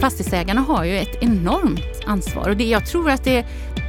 [0.00, 3.44] fastighetsägarna har ju ett enormt ansvar och det, jag tror att det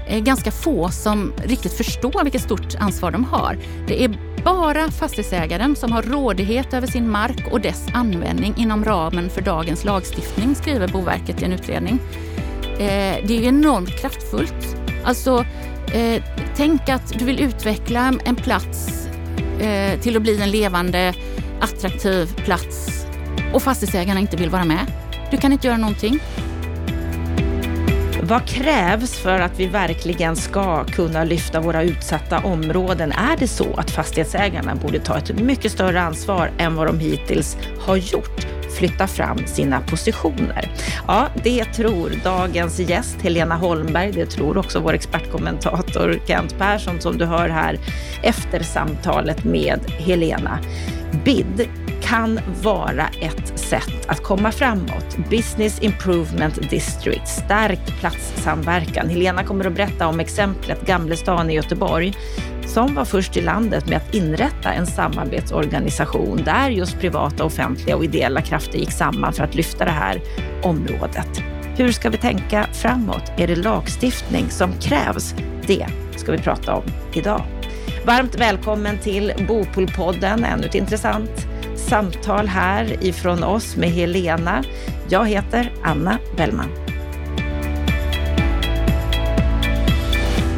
[0.08, 3.58] är ganska få som riktigt förstår vilket stort ansvar de har.
[3.88, 9.30] Det är bara fastighetsägaren som har rådighet över sin mark och dess användning inom ramen
[9.30, 12.00] för dagens lagstiftning, skriver Boverket i en utredning.
[12.80, 14.78] Eh, det är enormt kraftfullt.
[15.04, 15.46] Alltså,
[15.94, 16.24] eh,
[16.56, 19.08] tänk att du vill utveckla en plats
[19.60, 21.14] eh, till att bli en levande,
[21.62, 23.06] attraktiv plats
[23.54, 24.86] och fastighetsägarna inte vill vara med.
[25.32, 26.20] Du kan inte göra någonting.
[28.22, 33.12] Vad krävs för att vi verkligen ska kunna lyfta våra utsatta områden?
[33.12, 37.58] Är det så att fastighetsägarna borde ta ett mycket större ansvar än vad de hittills
[37.80, 38.48] har gjort?
[38.78, 40.72] flytta fram sina positioner.
[41.08, 44.12] Ja, det tror dagens gäst Helena Holmberg.
[44.12, 47.80] Det tror också vår expertkommentator Kent Persson som du hör här
[48.22, 50.60] efter samtalet med Helena.
[51.26, 51.70] BID
[52.10, 55.18] kan vara ett sätt att komma framåt.
[55.30, 59.10] Business Improvement District, stärkt platssamverkan.
[59.10, 62.14] Helena kommer att berätta om exemplet Gamlestan i Göteborg
[62.66, 68.04] som var först i landet med att inrätta en samarbetsorganisation där just privata, offentliga och
[68.04, 70.22] ideella krafter gick samman för att lyfta det här
[70.64, 71.44] området.
[71.78, 73.32] Hur ska vi tänka framåt?
[73.38, 75.36] Är det lagstiftning som krävs?
[75.68, 77.42] Det ska vi prata om idag.
[78.06, 81.47] Varmt välkommen till Bopolpodden, ännu ett intressant
[81.90, 84.64] samtal här ifrån oss med Helena.
[85.10, 86.70] Jag heter Anna Bellman.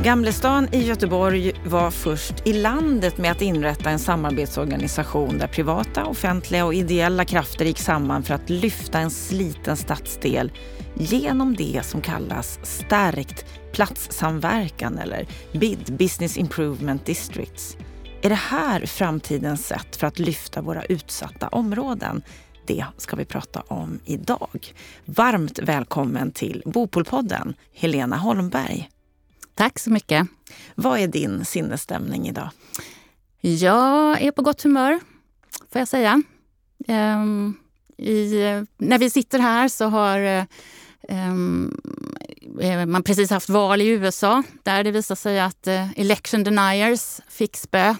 [0.03, 6.66] Gamlestan i Göteborg var först i landet med att inrätta en samarbetsorganisation där privata, offentliga
[6.66, 10.52] och ideella krafter gick samman för att lyfta en sliten stadsdel
[10.93, 17.77] genom det som kallas stärkt platssamverkan eller BID, Business Improvement Districts.
[18.21, 22.21] Är det här framtidens sätt för att lyfta våra utsatta områden?
[22.65, 24.73] Det ska vi prata om idag.
[25.05, 28.89] Varmt välkommen till Bopolpodden, Helena Holmberg.
[29.55, 30.27] Tack så mycket.
[30.75, 32.49] Vad är din sinnesstämning idag?
[33.41, 34.99] Jag är på gott humör,
[35.71, 36.21] får jag säga.
[36.87, 37.58] Um,
[37.97, 38.33] i,
[38.77, 40.45] när vi sitter här så har
[41.09, 41.81] um,
[42.87, 47.58] man precis haft val i USA där det visar sig att uh, election deniers fick
[47.58, 47.95] spö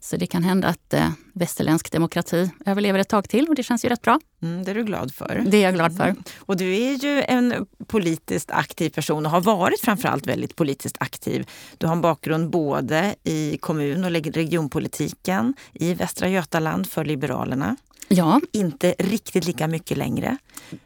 [0.00, 3.84] så det kan hända att eh, västerländsk demokrati överlever ett tag till och det känns
[3.84, 4.20] ju rätt bra.
[4.42, 5.44] Mm, det är du glad för.
[5.46, 6.04] Det är jag glad för.
[6.04, 6.22] Mm.
[6.38, 11.46] Och du är ju en politiskt aktiv person och har varit framförallt väldigt politiskt aktiv.
[11.78, 17.76] Du har en bakgrund både i kommun och regionpolitiken i Västra Götaland för Liberalerna.
[18.08, 18.40] Ja.
[18.52, 20.38] Inte riktigt lika mycket längre.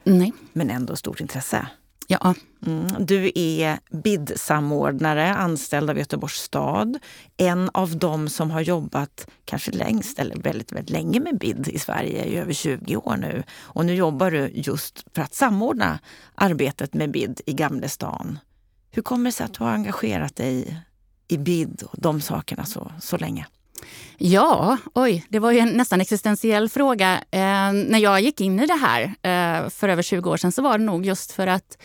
[0.05, 0.33] Nej.
[0.53, 1.67] Men ändå stort intresse.
[2.13, 2.35] Ja.
[2.67, 3.07] Mm.
[3.07, 6.99] Du är BID-samordnare, anställd av Göteborgs stad.
[7.37, 11.79] En av dem som har jobbat kanske längst, eller väldigt, väldigt länge med BID i
[11.79, 13.43] Sverige, i över 20 år nu.
[13.61, 15.99] Och nu jobbar du just för att samordna
[16.35, 18.39] arbetet med BID i Gamlestan.
[18.91, 20.81] Hur kommer det sig att du har engagerat dig
[21.29, 23.47] i BID och de sakerna så, så länge?
[24.19, 27.13] Ja, oj, det var ju en nästan existentiell fråga.
[27.31, 30.63] Eh, när jag gick in i det här eh, för över 20 år sedan så
[30.63, 31.79] var det nog just för att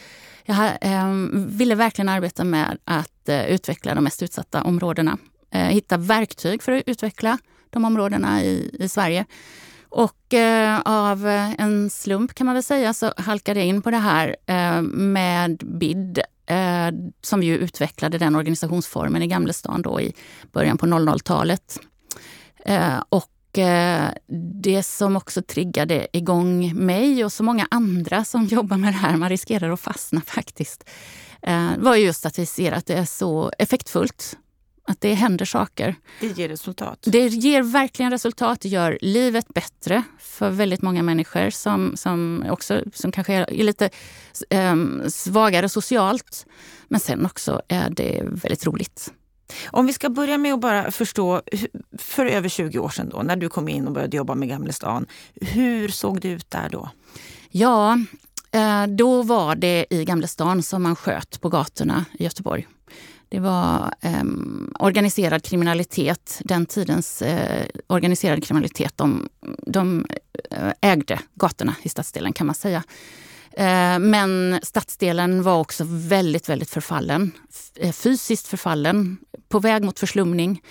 [0.45, 5.17] jag eh, ville verkligen arbeta med att eh, utveckla de mest utsatta områdena.
[5.51, 7.37] Eh, hitta verktyg för att utveckla
[7.69, 9.25] de områdena i, i Sverige.
[9.89, 11.27] Och eh, av
[11.57, 15.57] en slump kan man väl säga så halkade jag in på det här eh, med
[15.57, 16.89] BID eh,
[17.21, 20.13] som ju utvecklade den organisationsformen i Gamlestan då i
[20.51, 21.79] början på 00-talet.
[22.65, 24.09] Eh, och eh,
[24.63, 29.17] det som också triggade igång mig och så många andra som jobbar med det här,
[29.17, 30.89] man riskerar att fastna faktiskt,
[31.41, 34.37] eh, var just att vi ser att det är så effektfullt
[34.87, 35.95] att det händer saker.
[36.19, 36.99] Det ger resultat?
[37.01, 38.61] Det ger verkligen resultat.
[38.61, 43.89] Det gör livet bättre för väldigt många människor som, som, också, som kanske är lite
[44.49, 46.45] um, svagare socialt.
[46.87, 49.13] Men sen också är det väldigt roligt.
[49.65, 51.41] Om vi ska börja med att bara förstå,
[51.97, 55.05] för över 20 år sedan då, när du kom in och började jobba med Gamlestan.
[55.41, 56.89] Hur såg det ut där då?
[57.49, 57.97] Ja,
[58.51, 62.67] eh, då var det i Gamlestan som man sköt på gatorna i Göteborg.
[63.29, 64.23] Det var eh,
[64.79, 68.97] organiserad kriminalitet, den tidens eh, organiserad kriminalitet.
[68.97, 69.29] De,
[69.61, 70.05] de
[70.51, 72.83] eh, ägde gatorna i stadsdelen kan man säga.
[73.51, 77.31] Eh, men stadsdelen var också väldigt, väldigt förfallen.
[77.75, 79.17] Eh, fysiskt förfallen,
[79.49, 80.61] på väg mot förslumning.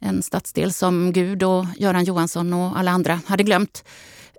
[0.00, 3.84] En stadsdel som Gud och Göran Johansson och alla andra hade glömt.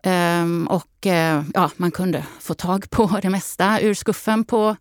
[0.03, 4.75] Ehm, och eh, ja, man kunde få tag på det mesta ur skuffen på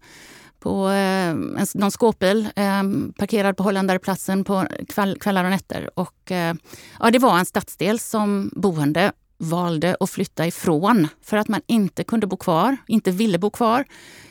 [0.65, 2.83] på eh, en, någon skåpbil eh,
[3.19, 5.91] parkerad på Holländareplatsen på kväll, kvällar och nätter.
[5.95, 6.55] Och, eh,
[7.01, 12.05] ja, det var en stadsdel som boende valde att flytta ifrån för att man inte
[12.05, 13.85] kunde bo kvar, inte ville bo kvar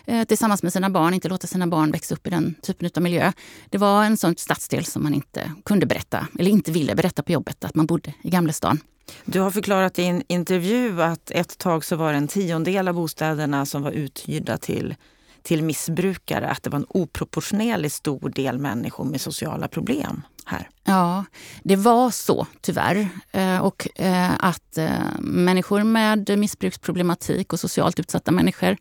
[0.05, 3.03] eh, tillsammans med sina barn, inte låta sina barn växa upp i den typen av
[3.03, 3.31] miljö.
[3.69, 7.31] Det var en sån stadsdel som man inte kunde berätta, eller inte ville berätta på
[7.31, 8.79] jobbet, att man bodde i Gamlestan.
[9.25, 12.95] Du har förklarat i en intervju att ett tag så var det en tiondel av
[12.95, 14.95] bostäderna som var uthyrda till
[15.43, 20.69] till missbrukare, att det var en oproportionerligt stor del människor med sociala problem här.
[20.83, 21.25] Ja,
[21.63, 23.07] det var så tyvärr.
[23.31, 28.77] Eh, och eh, att eh, människor med missbruksproblematik och socialt utsatta människor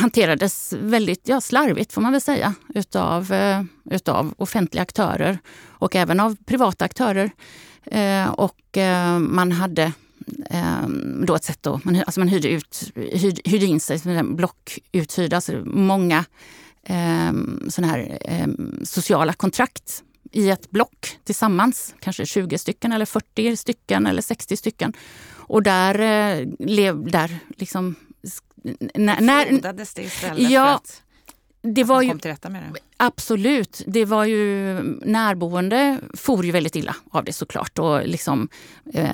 [0.00, 3.34] hanterades väldigt ja, slarvigt får man väl säga utav,
[3.90, 5.38] utav offentliga aktörer
[5.68, 7.30] och även av privata aktörer.
[8.36, 8.78] och
[9.18, 9.92] man hade
[11.26, 15.36] då ett sätt då, man, alltså man hyrde, ut, hyrde, hyrde in sig som blockuthyrda,
[15.36, 16.24] alltså många
[16.82, 17.32] eh,
[17.68, 18.46] sådana här eh,
[18.84, 20.02] sociala kontrakt
[20.32, 21.94] i ett block tillsammans.
[22.00, 24.92] Kanske 20 stycken eller 40 stycken eller 60 stycken.
[25.30, 27.94] Och där, eh, lev, där liksom...
[28.94, 31.02] När, när, det istället ja, för att
[31.62, 32.80] det var ju, kom till rätta med det?
[32.96, 33.82] Absolut.
[33.86, 37.78] Det var ju, närboende for ju väldigt illa av det såklart.
[37.78, 38.48] Och liksom,
[38.94, 39.10] eh,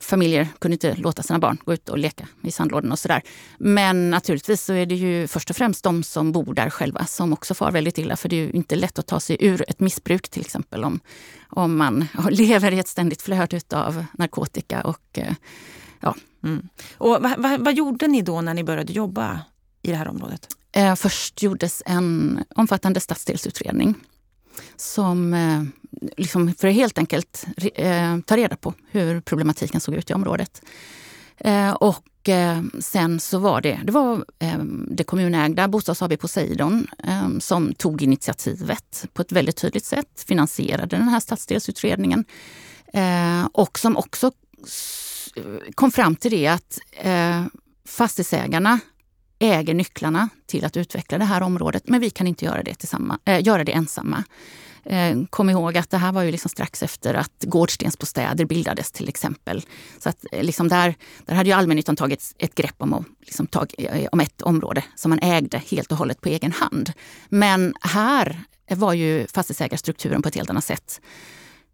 [0.00, 3.22] familjer kunde inte låta sina barn gå ut och leka i sandlådan och sådär.
[3.58, 7.32] Men naturligtvis så är det ju först och främst de som bor där själva som
[7.32, 8.16] också far väldigt illa.
[8.16, 11.00] För det är ju inte lätt att ta sig ur ett missbruk till exempel om,
[11.48, 14.80] om man lever i ett ständigt flöde av narkotika.
[14.80, 15.34] Och, eh,
[16.00, 16.14] ja.
[16.44, 16.68] Mm.
[16.98, 19.40] och vad, vad, vad gjorde ni då när ni började jobba
[19.82, 20.48] i det här området?
[20.72, 23.94] Eh, först gjordes en omfattande stadsdelsutredning
[24.76, 25.62] som eh,
[26.16, 30.62] liksom för att helt enkelt eh, ta reda på hur problematiken såg ut i området.
[31.36, 34.58] Eh, och eh, sen så var det, det var eh,
[34.88, 40.96] det kommunägda Bostads AB Poseidon eh, som tog initiativet på ett väldigt tydligt sätt, finansierade
[40.96, 42.24] den här stadsdelsutredningen
[43.52, 44.32] och som också
[45.74, 46.78] kom fram till det att
[47.86, 48.80] fastighetsägarna
[49.40, 53.20] äger nycklarna till att utveckla det här området, men vi kan inte göra det, tillsammans,
[53.24, 54.24] äh, eh, göra det ensamma.
[54.84, 59.08] Eh, kom ihåg att det här var ju liksom strax efter att gårdstensbostäder bildades till
[59.08, 59.62] exempel.
[59.98, 60.94] Så att eh, liksom där,
[61.26, 65.10] där hade ju allmännyttan tagit ett grepp om, liksom tag, eh, om ett område som
[65.10, 66.92] man ägde helt och hållet på egen hand.
[67.28, 68.40] Men här
[68.70, 71.00] var ju fastighetsägarstrukturen på ett helt annat sätt.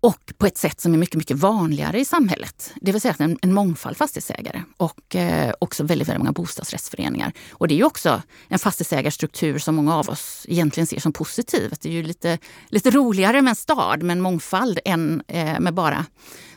[0.06, 2.73] Och på ett sätt som är mycket, mycket vanligare i samhället.
[2.81, 7.32] Det vill säga en, en mångfald fastighetsägare och eh, också väldigt, väldigt många bostadsrättsföreningar.
[7.50, 11.73] Och det är ju också en fastighetsägarstruktur som många av oss egentligen ser som positiv.
[11.81, 12.38] Det är ju lite,
[12.69, 16.06] lite roligare med en stad med en mångfald än eh, med bara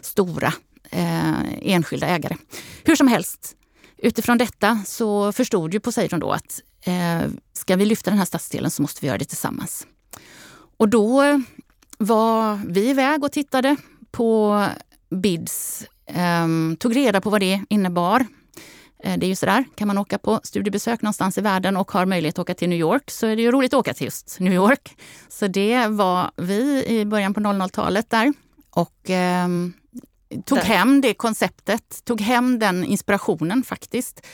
[0.02, 0.54] stora
[0.90, 2.38] eh, enskilda ägare.
[2.84, 3.56] Hur som helst,
[3.98, 7.22] utifrån detta så förstod ju Poseidon då att eh,
[7.54, 9.88] ska vi lyfta den här stadsdelen så måste vi göra det tillsammans.
[10.78, 11.42] Och då
[12.00, 13.75] var vi iväg och tittade
[14.12, 14.66] på
[15.10, 15.86] BIDS,
[16.44, 18.25] um, tog reda på vad det innebar.
[19.04, 22.06] Eh, det är ju sådär, kan man åka på studiebesök någonstans i världen och har
[22.06, 24.40] möjlighet att åka till New York så är det ju roligt att åka till just
[24.40, 24.98] New York.
[25.28, 28.34] Så det var vi i början på 00-talet där
[28.69, 29.48] och eh,
[30.45, 30.66] tog där.
[30.66, 34.25] hem det konceptet, tog hem den inspirationen faktiskt.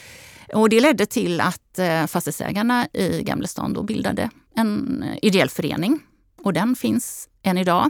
[0.54, 6.00] Och det ledde till att eh, fastighetsägarna i Gamlestan då bildade en ideell förening
[6.46, 7.90] och den finns än idag.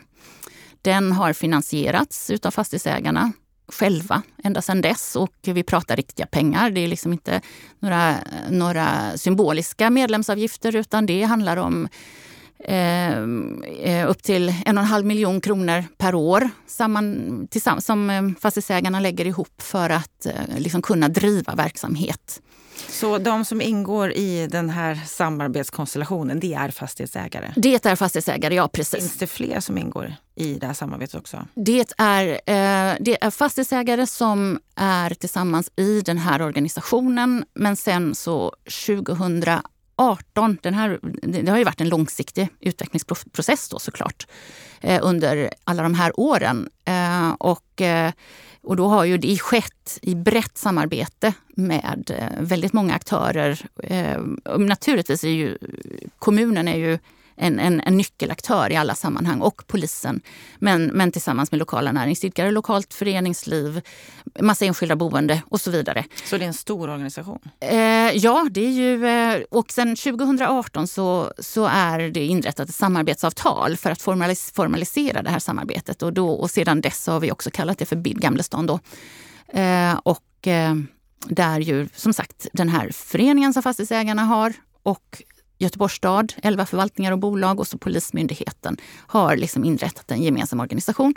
[0.82, 3.32] Den har finansierats utav fastighetsägarna
[3.68, 6.70] själva ända sedan dess och vi pratar riktiga pengar.
[6.70, 7.42] Det är liksom inte
[7.80, 8.16] några,
[8.50, 11.88] några symboliska medlemsavgifter utan det handlar om
[12.60, 13.18] eh,
[13.84, 17.48] eh upp till en och en halv miljon kronor per år samman,
[17.80, 22.42] som eh, fastighetsägarna lägger ihop för att eh, liksom kunna driva verksamhet.
[22.90, 27.54] Så de som ingår i den här samarbetskonstellationen, det är fastighetsägare?
[27.56, 29.00] Det är fastighetsägare, ja precis.
[29.00, 31.48] Finns det fler som ingår i det här samarbetet också?
[31.54, 37.46] Det är, eh, det är fastighetsägare som är tillsammans i den här organisationen.
[37.54, 38.54] Men sen så
[38.88, 39.64] 2018,
[40.62, 44.28] den här, det har ju varit en långsiktig utvecklingsprocess då såklart
[44.82, 46.70] eh, under alla de här åren.
[46.86, 48.12] Eh, och eh,
[48.66, 53.66] och då har ju det skett i brett samarbete med eh, väldigt många aktörer.
[53.84, 54.22] Eh,
[54.58, 55.58] naturligtvis är ju
[56.20, 57.00] kommunen är ju
[57.38, 60.22] en, en, en, nyckelaktör i alla sammanhang och polisen.
[60.60, 63.82] Men, men tillsammans med lokala näringsidkare, lokalt föreningsliv,
[64.40, 66.06] massa enskilda boende och så vidare.
[66.26, 67.40] Så det är en stor organisation?
[67.60, 67.78] Eh,
[68.18, 69.08] ja, det är ju...
[69.08, 75.22] Eh, och sen 2018 så, så är det inrättat ett samarbetsavtal för att formalis formalisera
[75.22, 76.04] det här samarbetet.
[76.04, 78.66] Och, då, och sedan dess har vi också kallat det för BID Gamlestan.
[78.66, 78.80] Då.
[79.60, 80.76] Eh, och eh,
[81.28, 85.24] där ju som sagt den här föreningen som fastighetsägarna har och
[85.58, 91.14] Göteborgs stad, 11 förvaltningar och bolag och så Polismyndigheten har liksom inrättat en gemensam organisation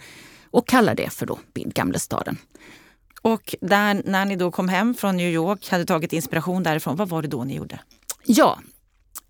[0.50, 2.37] och kallar det för då BID Gamlestaden.
[3.23, 7.09] Och där, när ni då kom hem från New York, hade tagit inspiration därifrån, vad
[7.09, 7.80] var det då ni gjorde?
[8.25, 8.59] Ja,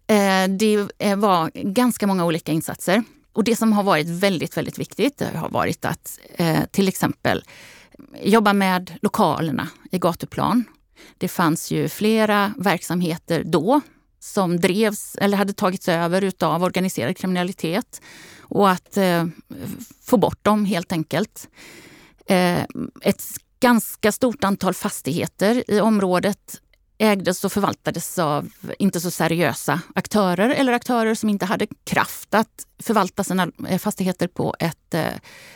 [0.06, 3.02] eh, det eh, var ganska många olika insatser.
[3.32, 7.44] Och det som har varit väldigt, väldigt viktigt har varit att eh, till exempel
[8.22, 10.64] jobba med lokalerna i gatuplan.
[11.18, 13.80] Det fanns ju flera verksamheter då
[14.18, 18.00] som drevs eller hade tagits över utav organiserad kriminalitet
[18.40, 19.26] och att eh,
[20.02, 21.48] få bort dem helt enkelt.
[22.26, 22.62] Eh,
[23.02, 23.24] ett
[23.60, 26.60] ganska stort antal fastigheter i området
[26.98, 32.66] ägdes och förvaltades av inte så seriösa aktörer eller aktörer som inte hade kraft att
[32.82, 35.12] förvalta sina eh, fastigheter på ett eh,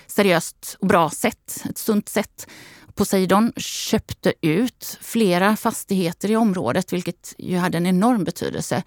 [0.06, 2.46] seriöst och bra sätt, ett sunt sätt.
[2.94, 8.82] Poseidon köpte ut flera fastigheter i området vilket ju hade en enorm betydelse.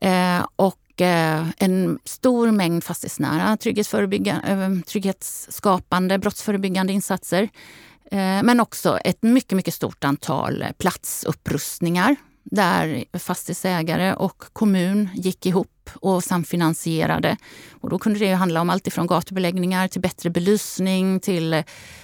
[0.00, 7.48] Eh, och eh, en stor mängd fastighetsnära eh, trygghetsskapande, brottsförebyggande insatser.
[8.10, 15.46] Eh, men också ett mycket, mycket stort antal eh, platsupprustningar där fastighetsägare och kommun gick
[15.46, 17.36] ihop och samfinansierade.
[17.80, 21.54] Och då kunde det handla om allt ifrån gatubeläggningar till bättre belysning till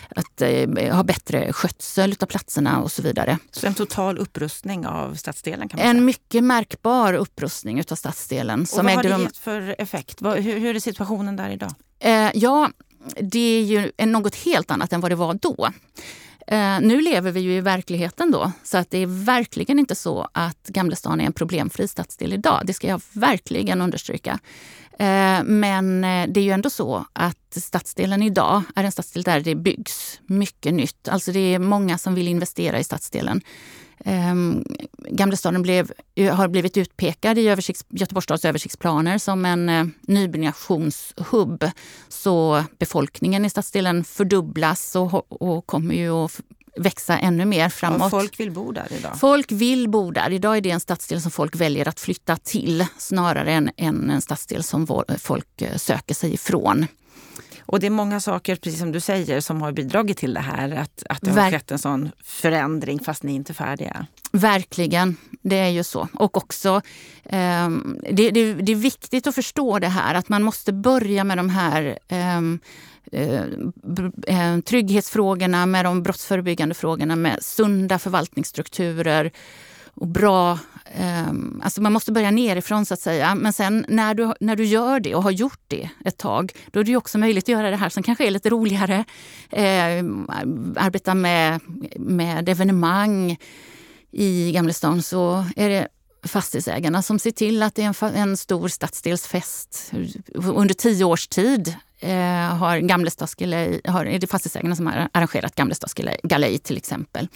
[0.09, 3.39] att eh, ha bättre skötsel av platserna och så vidare.
[3.51, 5.69] Så en total upprustning av stadsdelen?
[5.69, 6.05] Kan man en säga.
[6.05, 8.67] mycket märkbar upprustning av stadsdelen.
[8.67, 10.23] Som och vad har det gett för effekt?
[10.23, 11.75] Hur, hur är situationen där idag?
[12.01, 12.71] Eh, ja,
[13.21, 15.71] det är ju något helt annat än vad det var då.
[16.51, 20.29] Eh, nu lever vi ju i verkligheten då, så att det är verkligen inte så
[20.33, 22.63] att Gamlestan är en problemfri stadsdel idag.
[22.65, 24.39] Det ska jag verkligen understryka.
[24.99, 29.41] Eh, men eh, det är ju ändå så att stadsdelen idag är en stadsdel där
[29.41, 31.09] det byggs mycket nytt.
[31.09, 33.41] Alltså det är många som vill investera i stadsdelen.
[34.05, 34.65] Um,
[35.09, 35.93] Gamlestaden blev,
[36.33, 41.71] har blivit utpekad i översikts, Göteborgs stads översiktsplaner som en uh, nybyggnationshubb.
[42.09, 46.41] Så befolkningen i stadsdelen fördubblas och, och kommer ju att
[46.77, 48.03] växa ännu mer framåt.
[48.03, 49.19] Och folk vill bo där idag?
[49.21, 50.31] Folk vill bo där.
[50.31, 54.21] Idag är det en stadsdel som folk väljer att flytta till snarare än, än en
[54.21, 56.87] stadsdel som folk eh, söker sig ifrån.
[57.71, 60.71] Och det är många saker, precis som du säger, som har bidragit till det här.
[60.71, 64.07] Att, att det har Ver skett en sån förändring fast ni inte är färdiga.
[64.33, 66.09] Verkligen, det är ju så.
[66.15, 66.83] Och också,
[67.25, 67.71] eh,
[68.13, 71.51] det, det, det, är viktigt att förstå det här att man måste börja med de
[71.51, 72.61] här ehm,
[73.13, 73.43] eh,
[74.27, 79.33] eh, trygghetsfrågorna, med de brottsförebyggande frågorna, med sunda förvaltningsstrukturer
[80.01, 80.59] och bra
[80.95, 83.35] Eh, alltså man måste börja nerifrån så att säga.
[83.35, 86.81] Men sen när du, när du gör det och har gjort det ett tag, då
[86.81, 89.05] är det också möjligt att göra det här som kanske är lite roligare.
[89.51, 90.05] Eh,
[90.77, 91.61] arbeta med,
[91.97, 93.39] med evenemang
[94.11, 95.89] i Gamlestan så är det
[96.23, 99.93] fastighetsägarna som ser till att det är en, en stor stadsdelsfest.
[100.35, 102.11] Under tio års tid eh,
[102.57, 107.29] har har, är det fastighetsägarna som har arrangerat Gamlestadsgalej till exempel.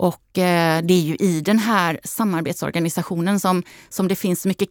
[0.00, 4.70] Och eh, det är ju i den här samarbetsorganisationen som, som det finns mycket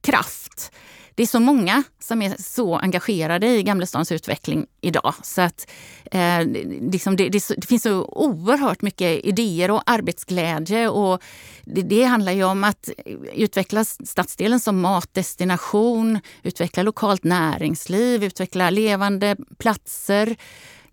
[0.00, 0.72] kraft.
[1.14, 5.14] Det är så många som är så engagerade i Gamlestans utveckling idag.
[5.22, 5.70] Så att,
[6.12, 6.46] eh,
[6.90, 10.88] liksom det, det, det, finns så oerhört mycket idéer och arbetsglädje.
[10.88, 11.22] Och
[11.64, 12.88] det, det, handlar ju om att
[13.34, 20.36] utveckla stadsdelen som matdestination, utveckla lokalt näringsliv, utveckla levande platser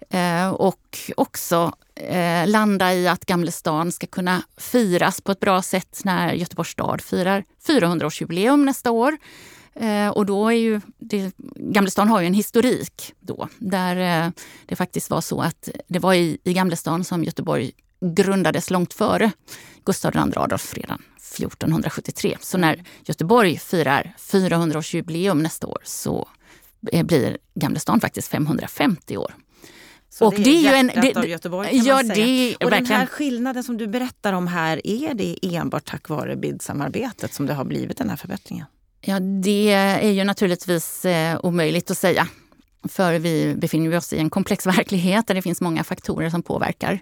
[0.10, 6.01] eh, och också eh, landa i att Gamlestan ska kunna firas på ett bra sätt
[6.03, 9.17] när Göteborgs stad firar 400-årsjubileum nästa år.
[9.75, 14.31] Eh, och då är ju det, Gamlestan har ju en historik då där eh,
[14.65, 19.31] det faktiskt var så att det var i, i Gamlestan som Göteborg grundades långt före
[19.86, 22.38] Gustav II Adolf redan 1473.
[22.41, 26.27] Så när Göteborg firar 400-årsjubileum nästa år så
[26.91, 29.33] eh, blir Gamlestan faktiskt 550 år.
[30.13, 32.25] Så och det är, det är ju en, det, av Göteborg kan ja, man säga.
[32.25, 32.84] Det, och verkligen.
[32.84, 37.46] den här skillnaden som du berättar om här, är det enbart tack vare BID-samarbetet som
[37.46, 38.65] det har blivit den här förbättringen?
[39.01, 42.27] Ja, det är ju naturligtvis eh, omöjligt att säga.
[42.89, 46.93] För vi befinner oss i en komplex verklighet där det finns många faktorer som påverkar.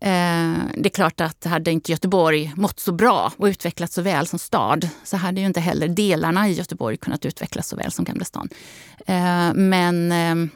[0.00, 4.26] Eh, det är klart att hade inte Göteborg mått så bra och utvecklats så väl
[4.26, 8.04] som stad så hade ju inte heller delarna i Göteborg kunnat utvecklas så väl som
[8.04, 8.48] Gamla stan.
[9.06, 10.50] Eh, men eh,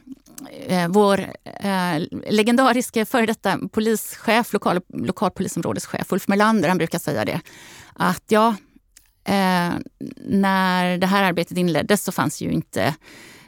[0.66, 7.40] Eh, vår eh, legendariske före detta polischef, lokal, lokalpolisområdeschef Ulf Melander, han brukar säga det.
[7.92, 8.48] Att ja,
[9.24, 9.72] eh,
[10.24, 12.94] när det här arbetet inleddes så fanns ju inte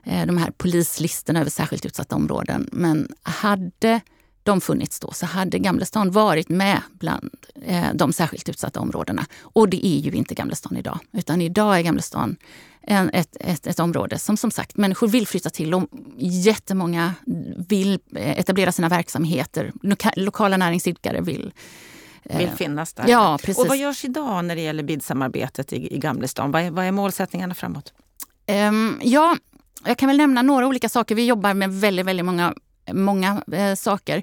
[0.04, 2.68] eh, de här polislistorna över särskilt utsatta områden.
[2.72, 4.00] Men hade
[4.42, 7.30] de funnits då så hade Gamlestan varit med bland
[7.64, 9.26] eh, de särskilt utsatta områdena.
[9.42, 10.98] Och det är ju inte Gamlestan idag.
[11.12, 12.36] Utan idag är Gamlestan
[12.82, 17.14] en, ett, ett, ett område som som sagt människor vill flytta till och jättemånga
[17.68, 19.72] vill eh, etablera sina verksamheter.
[19.82, 21.52] Loka, lokala näringsidkare vill
[22.22, 23.08] eh, vill finnas där.
[23.08, 23.58] Ja, precis.
[23.58, 26.50] Och vad görs idag när det gäller BID-samarbetet i, i Gamlestan?
[26.50, 27.92] Vad är, vad är målsättningarna framåt?
[28.68, 29.36] Um, ja,
[29.84, 31.14] jag kan väl nämna några olika saker.
[31.14, 32.54] Vi jobbar med väldigt, väldigt många
[32.92, 34.22] många eh, saker.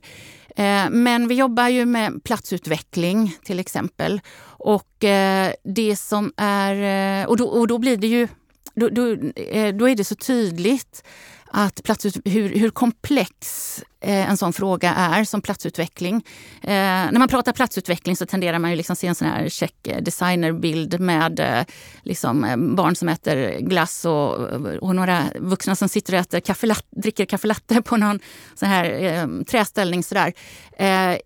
[0.56, 4.22] Eh, men vi jobbar ju med platsutveckling till exempel.
[4.44, 6.74] Och eh, det som är...
[7.22, 8.28] Eh, och, då, och då blir det ju...
[8.76, 11.04] Då, då, eh, då är det så tydligt
[11.52, 16.16] att platsut, hur, hur komplex Eh, en sån fråga är som platsutveckling.
[16.62, 19.88] Eh, när man pratar platsutveckling så tenderar man ju liksom se en sån här check
[19.88, 21.66] eh, designerbild med eh,
[22.04, 24.34] liksom, eh, barn som äter glass och,
[24.82, 28.20] och några vuxna som sitter och äter kaffelatte, dricker kaffelatte på någon
[28.56, 30.04] sån här eh, träställning.
[30.04, 30.34] Sådär.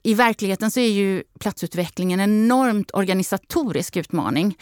[0.03, 4.55] I verkligheten så är ju platsutveckling en enormt organisatorisk utmaning.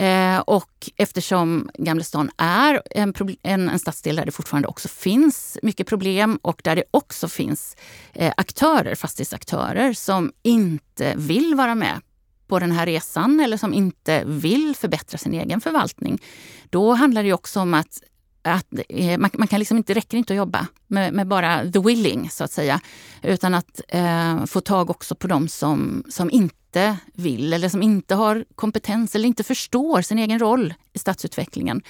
[0.00, 5.86] Eh, och eftersom Gamlestan är en, en, en stadsdel där det fortfarande också finns mycket
[5.86, 7.49] problem och där det också finns
[8.12, 12.00] eh, aktörer, fastighetsaktörer som inte vill vara med
[12.46, 16.18] på den här resan eller som inte vill förbättra sin egen förvaltning.
[16.70, 18.02] Då handlar det också om att
[18.42, 21.78] att eh, man, man, kan liksom inte, räcker inte att jobba med, med, bara the
[21.78, 22.80] willing, så att säga.
[23.22, 28.14] Utan att eh, få tag också på de som, som inte vill eller som inte
[28.14, 31.82] har kompetens eller inte förstår sin egen roll i stadsutvecklingen.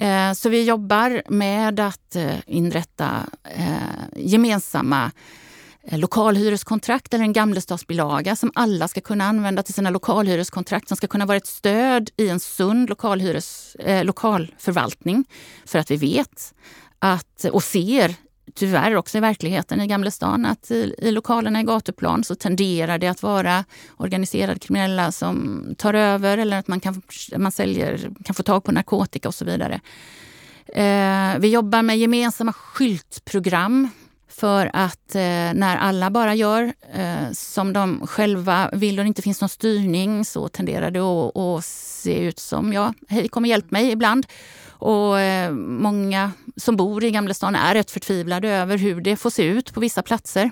[0.00, 5.10] Eh, så vi jobbar med att eh, inrätta eh, gemensamma
[5.90, 11.26] lokalhyreskontrakt eller en gamlestadsbilaga som alla ska kunna använda till sina lokalhyreskontrakt som ska kunna
[11.26, 15.24] vara ett stöd i en sund lokalhyres, eh, lokalförvaltning.
[15.66, 16.54] För att vi vet
[16.98, 18.14] att, och ser
[18.54, 23.08] tyvärr också i verkligheten i Gamlestan att i, i lokalerna i gatuplan så tenderar det
[23.08, 23.64] att vara
[23.96, 27.02] organiserade kriminella som tar över eller att man kan,
[27.36, 29.80] man säljer, kan få tag på narkotika och så vidare.
[30.74, 33.88] Eh, vi jobbar med gemensamma skyltprogram
[34.28, 35.20] för att eh,
[35.54, 40.24] när alla bara gör eh, som de själva vill och det inte finns någon styrning
[40.24, 44.26] så tenderar det att, att se ut som, ja, hej kom och hjälp mig ibland.
[44.78, 49.42] Och eh, många som bor i Gamlestan är rätt förtvivlade över hur det får se
[49.44, 50.50] ut på vissa platser.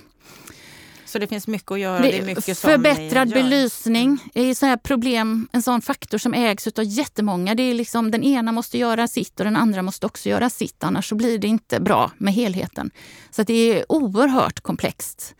[1.07, 2.03] Så det finns mycket att göra?
[2.03, 6.85] Det, det mycket förbättrad belysning är så här problem, en sån faktor som ägs av
[6.85, 7.55] jättemånga.
[7.55, 10.85] Det är liksom, den ena måste göra sitt och den andra måste också göra sitt.
[10.85, 12.91] Annars så blir det inte bra med helheten.
[13.31, 15.35] Så det är oerhört komplext.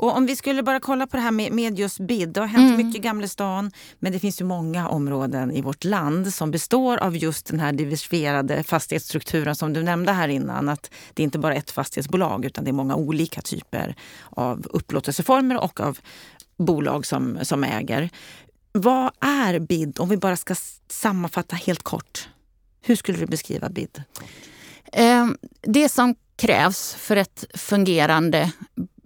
[0.00, 2.28] Och om vi skulle bara kolla på det här med, med just BID.
[2.28, 2.86] Det har hänt mm.
[2.86, 7.16] mycket i Gamlestan men det finns ju många områden i vårt land som består av
[7.16, 10.68] just den här diversifierade fastighetsstrukturen som du nämnde här innan.
[10.68, 13.94] Att det är inte bara ett fastighetsbolag utan det är många olika typer
[14.30, 15.98] av upplåtelseformer och av
[16.56, 18.10] bolag som, som äger.
[18.72, 20.54] Vad är BID om vi bara ska
[20.88, 22.28] sammanfatta helt kort?
[22.82, 24.02] Hur skulle du beskriva BID?
[24.92, 25.26] Eh,
[25.60, 28.52] det som krävs för ett fungerande,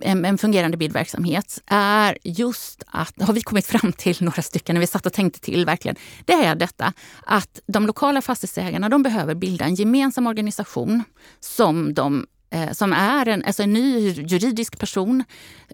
[0.00, 4.80] en, en fungerande bildverksamhet är just att, har vi kommit fram till några stycken när
[4.80, 6.92] vi satt och tänkte till verkligen, det är detta
[7.26, 11.04] att de lokala fastighetsägarna de behöver bilda en gemensam organisation
[11.40, 15.24] som de eh, som är en, alltså en ny juridisk person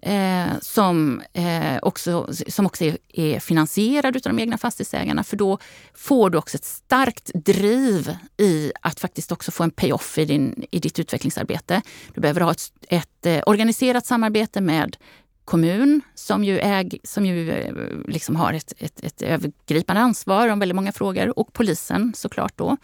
[0.02, 5.24] eh, som, eh, också, som också är, är finansierad av de egna fastighetsägarna.
[5.24, 5.58] För då
[5.94, 10.64] får du också ett starkt driv i att faktiskt också få en payoff i, din,
[10.70, 11.82] i ditt utvecklingsarbete.
[12.14, 14.96] Du behöver ha ett, ett eh, organiserat samarbete med
[15.44, 17.74] kommun som ju, äg, som ju eh,
[18.08, 22.76] liksom har ett, ett, ett övergripande ansvar om väldigt många frågor och polisen såklart då.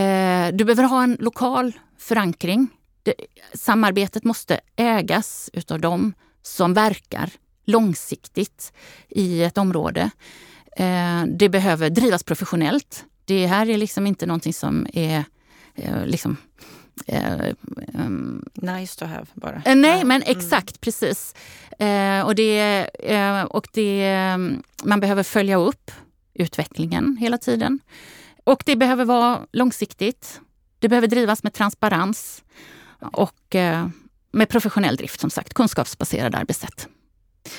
[0.00, 2.68] Eh, du behöver ha en lokal förankring
[3.02, 3.14] det,
[3.54, 7.30] samarbetet måste ägas utav dem som verkar
[7.64, 8.72] långsiktigt
[9.08, 10.10] i ett område.
[10.76, 13.04] Eh, det behöver drivas professionellt.
[13.24, 15.24] Det här är liksom inte någonting som är
[15.74, 16.36] eh, liksom,
[17.06, 17.54] eh,
[17.94, 19.62] um, nice to have bara.
[19.64, 20.36] Eh, nej, men mm.
[20.36, 20.80] exakt mm.
[20.80, 21.34] precis.
[21.78, 22.86] Eh, och det,
[23.50, 24.36] och det,
[24.84, 25.90] man behöver följa upp
[26.34, 27.80] utvecklingen hela tiden.
[28.44, 30.40] Och det behöver vara långsiktigt.
[30.78, 32.42] Det behöver drivas med transparens
[33.00, 33.88] och eh,
[34.32, 36.88] med professionell drift som sagt, kunskapsbaserade arbetssätt.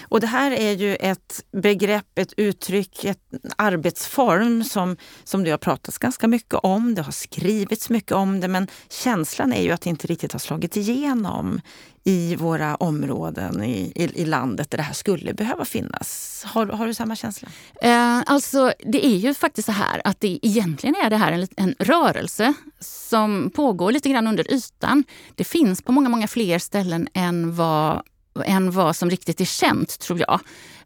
[0.01, 3.15] Och det här är ju ett begrepp, ett uttryck, en
[3.55, 6.95] arbetsform som, som det har pratats ganska mycket om.
[6.95, 10.39] Det har skrivits mycket om det men känslan är ju att det inte riktigt har
[10.39, 11.61] slagit igenom
[12.03, 16.41] i våra områden i, i, i landet där det här skulle behöva finnas.
[16.47, 17.47] Har, har du samma känsla?
[17.81, 21.47] Eh, alltså det är ju faktiskt så här att det egentligen är det här en,
[21.57, 25.03] en rörelse som pågår lite grann under ytan.
[25.35, 28.01] Det finns på många, många fler ställen än vad
[28.45, 30.39] än vad som riktigt är känt, tror jag.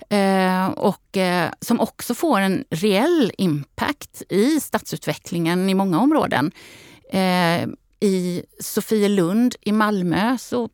[0.10, 6.52] Eh, och eh, som också får en reell impact i stadsutvecklingen i många områden.
[7.12, 7.68] Eh,
[8.00, 10.70] I Sofielund i Malmö så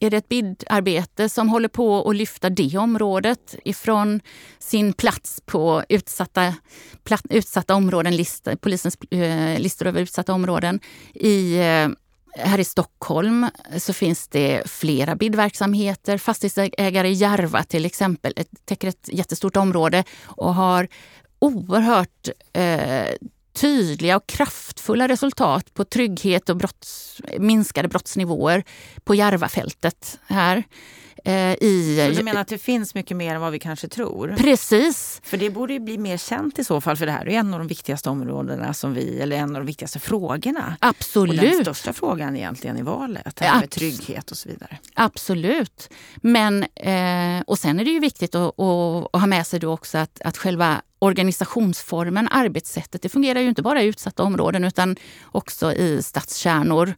[0.00, 4.20] är det ett BID-arbete som håller på att lyfta det området ifrån
[4.58, 6.54] sin plats på utsatta,
[7.04, 10.80] platt, utsatta områden, list, polisens eh, listor över utsatta områden.
[11.14, 11.88] I, eh,
[12.36, 16.18] här i Stockholm eh, så finns det flera bidverksamheter.
[16.18, 18.32] Fastighetsägare i Järva till exempel
[18.64, 20.88] täcker ett jättestort område och har
[21.38, 23.14] oerhört eh,
[23.54, 28.64] tydliga och kraftfulla resultat på trygghet och brotts, minskade brottsnivåer
[29.04, 30.64] på Järvafältet här.
[31.26, 34.34] Eh, I, så du menar att det finns mycket mer än vad vi kanske tror?
[34.38, 35.20] Precis.
[35.24, 37.54] För det borde ju bli mer känt i så fall, för det här är en
[37.54, 40.76] av de viktigaste områdena som vi, eller en av de viktigaste frågorna.
[40.80, 41.40] Absolut.
[41.40, 44.78] Och den största frågan egentligen i valet, här med trygghet och så vidare.
[44.94, 45.88] Absolut.
[46.16, 49.72] Men, eh, och sen är det ju viktigt att, att, att ha med sig då
[49.72, 54.96] också att, att själva organisationsformen, arbetssättet, det fungerar ju inte bara i utsatta områden utan
[55.24, 56.94] också i stadskärnor.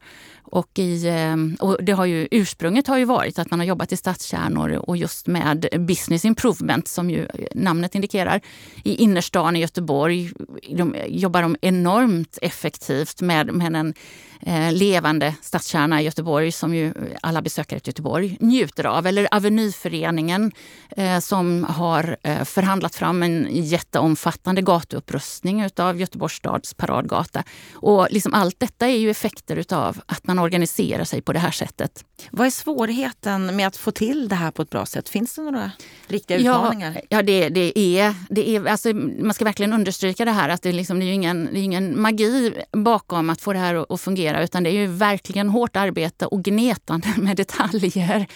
[0.49, 3.93] Och, i, eh, och det har ju, ursprunget har ju varit att man har jobbat
[3.93, 8.41] i stadskärnor och just med business improvement som ju namnet indikerar.
[8.85, 10.31] I innerstan i Göteborg
[10.71, 13.95] de jobbar de enormt effektivt med, med en
[14.41, 19.07] eh, levande stadskärna i Göteborg som ju alla besökare till Göteborg njuter av.
[19.07, 20.53] Eller Avenyföreningen
[20.97, 27.45] eh, som har eh, förhandlat fram en jätteomfattande gatuupprustning utav Göteborgs stads paradgata.
[27.75, 31.51] Och liksom allt detta är ju effekter utav att man organiserar sig på det här
[31.51, 32.05] sättet.
[32.31, 35.09] Vad är svårigheten med att få till det här på ett bra sätt?
[35.09, 35.71] Finns det några
[36.07, 36.93] riktiga utmaningar?
[36.95, 40.63] Ja, ja det, det, är, det är alltså, man ska verkligen understryka det här att
[40.63, 44.01] det, liksom, det är ingen, det är ingen magi bakom att få det här att
[44.01, 48.27] fungera fungera utan det är ju verkligen hårt arbete och gnetande med detaljer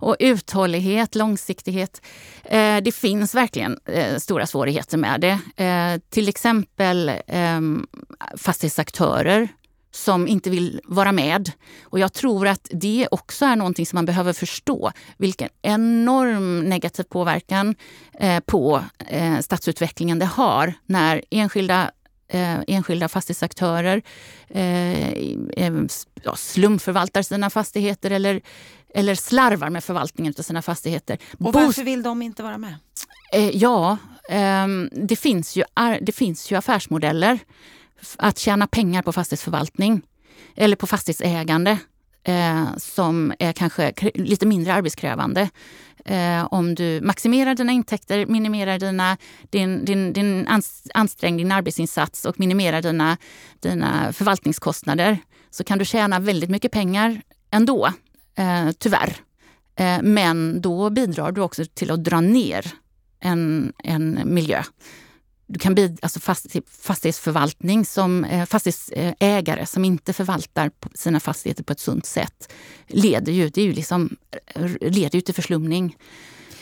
[0.00, 2.00] och uthållighet, långsiktighet.
[2.44, 5.64] Eh, det finns verkligen eh, stora svårigheter med det.
[5.64, 7.60] Eh, till exempel eh,
[8.36, 9.48] fastighetsaktörer
[9.92, 11.50] som inte vill vara med.
[11.84, 14.92] Och jag tror att det också är någonting som man behöver förstå.
[15.18, 17.74] Vilken enorm negativ påverkan
[18.20, 21.90] eh, på eh, stadsutvecklingen det har när enskilda
[22.34, 24.02] eh, enskilda fastighetsaktörer
[24.48, 25.12] eh,
[26.22, 28.40] ja, slumförvaltar sina fastigheter eller,
[28.94, 31.18] eller slarvar med förvaltningen av sina fastigheter.
[31.38, 32.74] Och varför vill de inte vara med?
[33.32, 33.96] Eh, ja,
[34.28, 35.64] ehm, det, finns ju,
[36.00, 37.38] det finns ju affärsmodeller
[38.16, 40.02] att tjäna pengar på fastighetsförvaltning
[40.56, 41.78] eller på fastighetsägande
[42.24, 45.50] eh, som är kanske lite mindre arbetskrävande.
[46.04, 49.16] Eh, om du maximerar dina intäkter, minimerar dina,
[49.50, 50.48] din, din, din
[50.94, 53.16] ansträngning, din arbetsinsats och minimerar dina,
[53.60, 55.18] dina förvaltningskostnader
[55.50, 57.92] så kan du tjäna väldigt mycket pengar ändå,
[58.36, 59.16] eh, tyvärr.
[59.76, 62.72] Eh, men då bidrar du också till att dra ner
[63.20, 64.62] en, en miljö
[65.46, 66.20] du kan bidra alltså
[66.80, 72.52] fastighetsförvaltning som eh, fastighetsägare som inte förvaltar sina fastigheter på ett sunt sätt
[72.86, 74.16] leder ju, det är ju liksom,
[74.80, 75.96] leder ju till förslumning.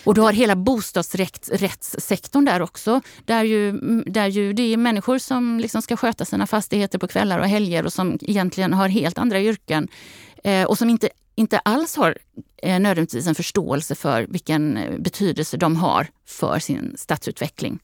[0.05, 3.01] Och du har hela bostadsrättssektorn där också.
[3.25, 3.73] Där ju,
[4.07, 7.85] där ju det är människor som liksom ska sköta sina fastigheter på kvällar och helger
[7.85, 9.89] och som egentligen har helt andra yrken.
[10.45, 12.19] Eh, och som inte, inte alls har
[12.63, 17.79] eh, nödvändigtvis en förståelse för vilken betydelse de har för sin stadsutveckling.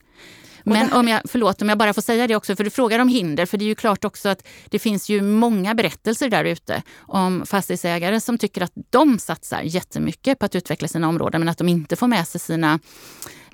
[0.69, 3.07] Men om jag, förlåt om jag bara får säga det också, för du frågar om
[3.07, 3.45] hinder.
[3.45, 7.45] För det är ju klart också att det finns ju många berättelser där ute om
[7.45, 11.69] fastighetsägare som tycker att de satsar jättemycket på att utveckla sina områden men att de
[11.69, 12.79] inte får med sig sina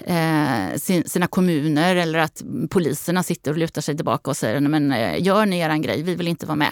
[0.06, 5.23] eh, sina kommuner eller att poliserna sitter och lutar sig tillbaka och säger men eh,
[5.23, 6.71] gör ni er grej, vi vill inte vara med.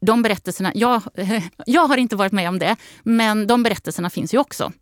[0.00, 1.02] De berättelserna, jag,
[1.66, 4.72] jag har inte varit med om det, men de berättelserna finns ju också.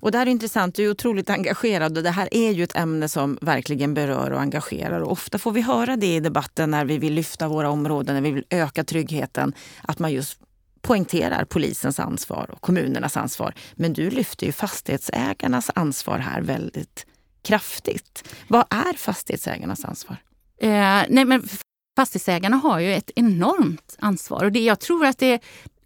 [0.00, 2.76] Och det här är intressant, du är otroligt engagerad och det här är ju ett
[2.76, 5.00] ämne som verkligen berör och engagerar.
[5.00, 8.22] Och ofta får vi höra det i debatten när vi vill lyfta våra områden, när
[8.22, 10.38] vi vill öka tryggheten, att man just
[10.82, 13.54] poängterar polisens ansvar och kommunernas ansvar.
[13.74, 17.06] Men du lyfter ju fastighetsägarnas ansvar här väldigt
[17.42, 18.24] kraftigt.
[18.48, 20.16] Vad är fastighetsägarnas ansvar?
[20.60, 21.48] Eh, nej men
[21.96, 25.40] fastighetsägarna har ju ett enormt ansvar och det, jag tror att det,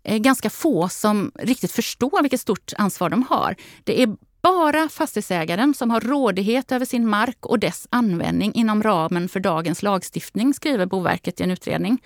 [0.04, 3.56] Eh, ganska få som riktigt förstår vilket stort ansvar de har.
[3.84, 9.28] Det är bara fastighetsägaren som har rådighet över sin mark och dess användning inom ramen
[9.28, 12.02] för dagens lagstiftning, skriver Boverket i en utredning.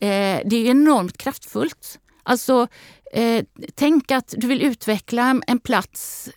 [0.00, 1.98] Eh, det är enormt kraftfullt.
[2.22, 2.68] Alltså,
[3.12, 6.30] eh, tänk att du vill utveckla en plats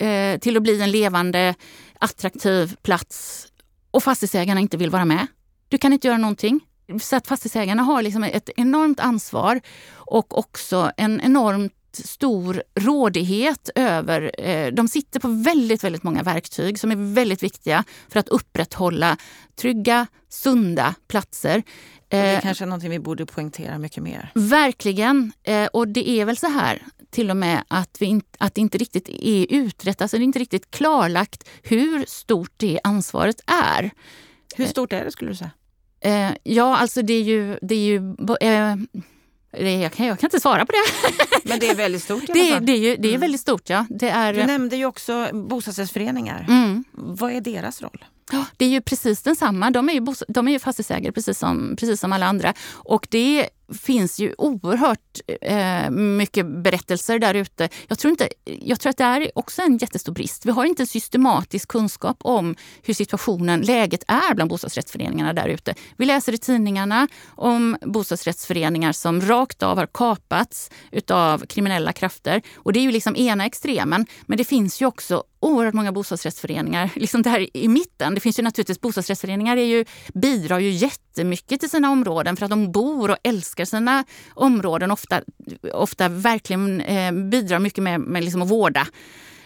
[0.00, 1.54] eh, till att bli en levande,
[1.98, 3.46] attraktiv plats
[3.90, 5.26] och fastighetsägarna inte vill vara med.
[5.68, 6.60] Du kan inte göra någonting.
[7.00, 9.60] Så att fastighetsägarna har liksom ett enormt ansvar
[9.94, 11.72] och också en enormt
[12.04, 14.40] stor rådighet över...
[14.40, 19.16] Eh, de sitter på väldigt, väldigt många verktyg som är väldigt viktiga för att upprätthålla
[19.56, 21.58] trygga, sunda platser.
[21.58, 21.62] Och
[22.08, 24.30] det är kanske är någonting vi borde poängtera mycket mer.
[24.34, 25.32] Verkligen.
[25.72, 28.78] Och det är väl så här till och med att, vi inte, att det inte
[28.78, 33.90] riktigt är utrett, alltså det är inte riktigt klarlagt hur stort det ansvaret är.
[34.56, 35.50] Hur stort är det skulle du säga?
[36.06, 37.58] Eh, ja, alltså det är ju...
[37.62, 37.96] Det är ju
[38.40, 38.76] eh,
[39.82, 41.08] jag kan, jag kan inte svara på det.
[41.48, 42.66] Men det är väldigt stort i alla fall.
[42.66, 43.20] Det, det är, ju, det är mm.
[43.20, 43.86] väldigt stort, ja.
[43.90, 46.46] Det är, du nämnde ju också bostadsrättsföreningar.
[46.48, 46.84] Mm.
[46.92, 48.04] Vad är deras roll?
[48.56, 49.70] Det är ju precis densamma.
[49.70, 52.54] De är ju, de är ju fastighetsägare precis som, precis som alla andra.
[52.70, 57.68] Och det finns ju oerhört eh, mycket berättelser där ute.
[57.88, 60.46] Jag tror, jag tror att det är också en jättestor brist.
[60.46, 65.74] Vi har inte systematisk kunskap om hur situationen, läget är bland bostadsrättsföreningarna där ute.
[65.96, 72.42] Vi läser i tidningarna om bostadsrättsföreningar som rakt av har kapats utav kriminella krafter.
[72.56, 74.06] Och det är ju liksom ena extremen.
[74.26, 78.14] Men det finns ju också oerhört många bostadsrättsföreningar liksom där i mitten.
[78.14, 82.50] Det finns ju naturligtvis bostadsrättsföreningar är ju, bidrar ju jättemycket till sina områden för att
[82.50, 84.90] de bor och älskar sina områden.
[84.90, 85.20] Ofta,
[85.72, 88.86] ofta verkligen eh, bidrar mycket med, med liksom att vårda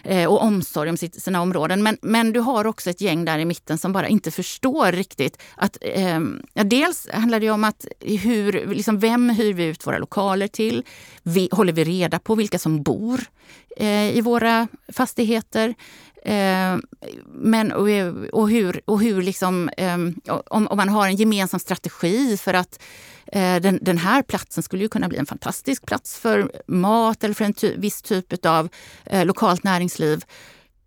[0.03, 1.83] eh, och omsorg om sina områden.
[1.83, 5.41] Men, men du har också ett gäng där i mitten som bara inte förstår riktigt
[5.55, 6.19] att eh,
[6.53, 10.83] dels handlar det om att hur, liksom, vem hyr vi ut våra lokaler till?
[11.23, 13.21] Vi, håller vi reda på vilka som bor
[13.77, 15.75] eh, i våra fastigheter?
[16.25, 16.77] Eh,
[17.25, 17.87] men, och,
[18.31, 19.97] och, hur, och hur liksom, eh,
[20.49, 22.81] om, om, man har en gemensam strategi för att eh,
[23.31, 27.33] Eh, den, den, här platsen skulle ju kunna bli en fantastisk plats för mat eller
[27.33, 28.69] för en ty viss typ av
[29.05, 30.25] eh, lokalt näringsliv.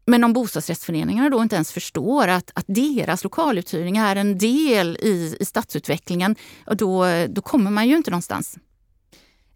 [0.07, 5.37] Men om bostadsrättsföreningarna då inte ens förstår att, att deras lokaluthyrning är en del i,
[5.40, 8.59] i stadsutvecklingen, då, då kommer man ju inte någonstans.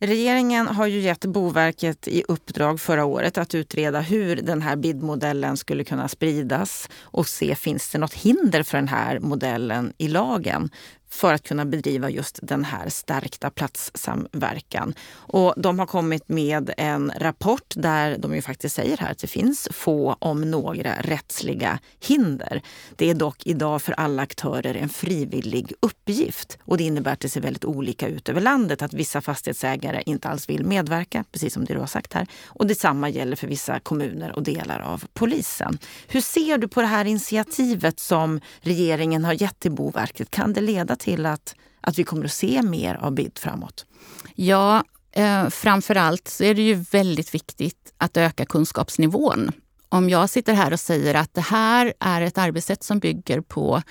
[0.01, 5.57] Regeringen har ju gett Boverket i uppdrag förra året att utreda hur den här BID-modellen
[5.57, 10.71] skulle kunna spridas och se finns det något hinder för den här modellen i lagen
[11.11, 14.95] för att kunna bedriva just den här stärkta platssamverkan.
[15.11, 19.27] Och de har kommit med en rapport där de ju faktiskt säger här att det
[19.27, 22.63] finns få, om några, rättsliga hinder.
[22.97, 27.29] Det är dock idag för alla aktörer en frivillig uppgift och det innebär att det
[27.29, 28.83] ser väldigt olika ut över landet.
[28.83, 32.27] Att vissa fastighetsägare inte alls vill medverka, precis som det du har sagt här.
[32.47, 35.79] Och detsamma gäller för vissa kommuner och delar av polisen.
[36.09, 40.31] Hur ser du på det här initiativet som regeringen har gett till Boverket?
[40.31, 43.87] Kan det leda till att, att vi kommer att se mer av BID framåt?
[44.35, 49.53] Ja, eh, framförallt så är det ju väldigt viktigt att öka kunskapsnivån.
[49.89, 53.83] Om jag sitter här och säger att det här är ett arbetssätt som bygger på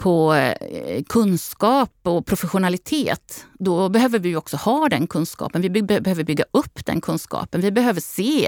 [0.00, 5.62] på eh, kunskap och professionalitet, då behöver vi också ha den kunskapen.
[5.62, 7.60] Vi behöver bygga upp den kunskapen.
[7.60, 8.46] Vi behöver se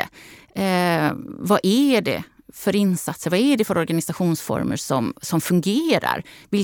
[0.55, 3.31] eh, vad är det för insatser?
[3.31, 6.23] Vad är det för organisationsformer som, som fungerar?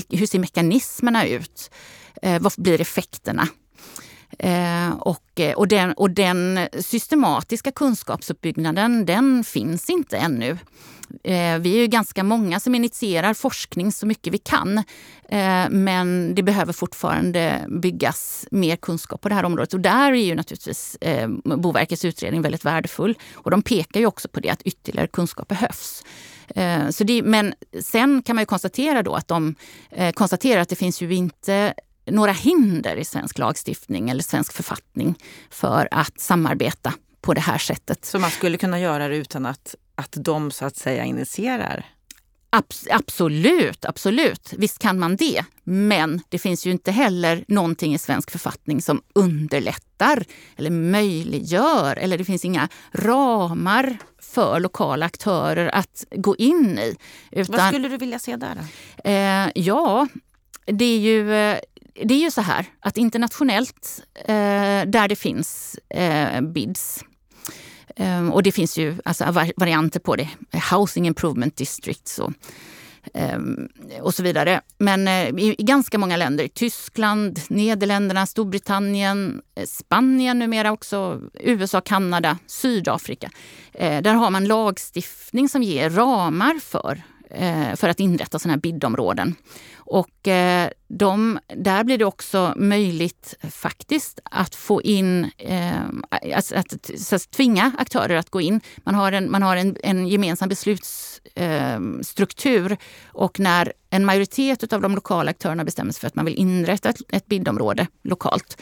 [0.09, 1.71] Hur ser mekanismerna ut?
[2.21, 3.47] Eh, vad blir effekterna?
[4.39, 10.57] Eh, och, eh, och, den, och den systematiska kunskapsuppbyggnaden, den finns inte ännu.
[11.23, 14.77] Eh, vi är ju ganska många som initierar forskning så mycket vi kan.
[15.29, 19.73] Eh, men det behöver fortfarande byggas mer kunskap på det här området.
[19.73, 23.17] Och där är ju naturligtvis eh, Boverkets utredning väldigt värdefull.
[23.33, 26.03] Och de pekar ju också på det, att ytterligare kunskap behövs.
[26.55, 29.55] Eh, så det, men sen kan man ju konstatera då att de
[29.91, 31.73] eh, konstaterar att det finns ju inte
[32.11, 35.15] några hinder i svensk lagstiftning eller svensk författning
[35.49, 38.05] för att samarbeta på det här sättet.
[38.05, 41.85] Så man skulle kunna göra det utan att, att de så att säga initierar?
[42.51, 44.53] Abs absolut, absolut.
[44.57, 45.43] Visst kan man det.
[45.63, 50.23] Men det finns ju inte heller någonting i svensk författning som underlättar
[50.57, 56.95] eller möjliggör eller det finns inga ramar för lokala aktörer att gå in i.
[57.31, 58.57] Utan, Vad skulle du vilja se där?
[59.03, 60.07] Eh, ja,
[60.65, 61.57] det är ju eh,
[62.03, 67.03] det är ju så här att internationellt, eh, där det finns eh, bids
[67.95, 69.25] eh, och det finns ju alltså,
[69.57, 70.29] varianter på det.
[70.71, 72.33] Housing Improvement Districts och,
[73.13, 73.39] eh,
[74.01, 74.61] och så vidare.
[74.77, 82.37] Men eh, i, i, ganska många länder, Tyskland, Nederländerna, Storbritannien, Spanien numera också, USA, Kanada,
[82.47, 83.29] Sydafrika.
[83.79, 89.35] Där har man lagstiftning som ger ramar för Eh, för att inrätta sådana här bidområden.
[89.75, 95.81] Och eh, de, där blir det också möjligt faktiskt att få in, eh,
[96.35, 98.61] alltså att, att, att, tvinga aktörer att gå in.
[98.77, 104.95] Man har en, man har en, en gemensam beslutsstruktur och när en majoritet av de
[104.95, 108.61] lokala aktörerna bestämmer sig för att man vill inrätta ett, ett bidområde lokalt,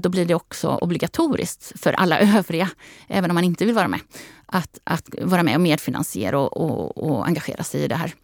[0.00, 2.70] då blir det också obligatoriskt för alla övriga,
[3.08, 4.00] även om man inte vill vara med,
[4.48, 8.14] att, att vara med och medfinansiera och, och, och engagera sig i det här.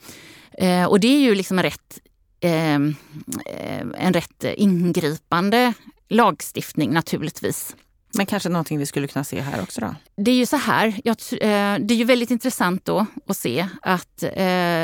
[0.58, 2.00] Eh, och det är ju liksom en rätt,
[2.40, 5.72] eh, en rätt ingripande
[6.08, 7.76] lagstiftning naturligtvis.
[8.16, 9.94] Men kanske någonting vi skulle kunna se här också då?
[10.16, 14.24] Det är ju så här, jag, det är ju väldigt intressant då att se att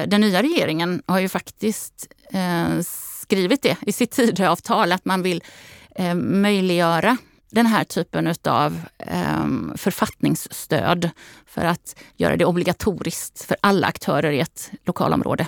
[0.06, 2.08] den nya regeringen har ju faktiskt
[3.22, 5.42] skrivit det i sitt Tidöavtal att man vill
[6.14, 7.16] möjliggöra
[7.50, 11.10] den här typen av eh, författningsstöd
[11.46, 15.46] för att göra det obligatoriskt för alla aktörer i ett lokalområde.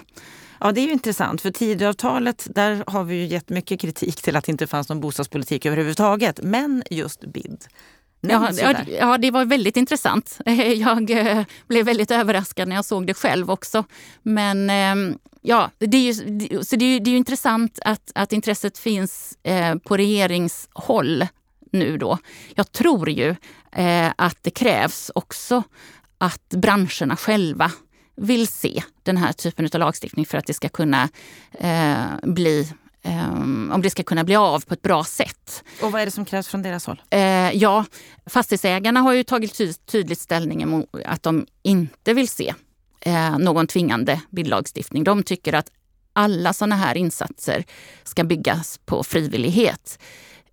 [0.60, 1.40] Ja, det är ju intressant.
[1.40, 5.00] För Tidöavtalet, där har vi ju gett mycket kritik till att det inte fanns någon
[5.00, 6.40] bostadspolitik överhuvudtaget.
[6.42, 7.64] Men just BID.
[8.20, 8.50] Ja,
[8.86, 10.38] ja, det var väldigt intressant.
[10.76, 13.84] Jag eh, blev väldigt överraskad när jag såg det själv också.
[14.22, 18.78] Men ehm, ja, det är ju, så det är, det är intressant att, att intresset
[18.78, 21.26] finns eh, på regeringshåll
[21.72, 22.18] nu då.
[22.54, 23.34] Jag tror ju
[23.72, 25.62] eh, att det krävs också
[26.18, 27.72] att branscherna själva
[28.16, 31.08] vill se den här typen av lagstiftning för att det ska kunna
[31.52, 32.72] eh, bli
[33.04, 35.64] Um, om det ska kunna bli av på ett bra sätt.
[35.82, 37.02] Och vad är det som krävs från deras håll?
[37.14, 37.84] Uh, ja,
[38.26, 42.54] fastighetsägarna har ju tagit ty tydligt ställning emot att de inte vill se
[43.06, 45.04] uh, någon tvingande bildlagstiftning.
[45.04, 45.70] De tycker att
[46.12, 47.64] alla sådana här insatser
[48.04, 49.98] ska byggas på frivillighet.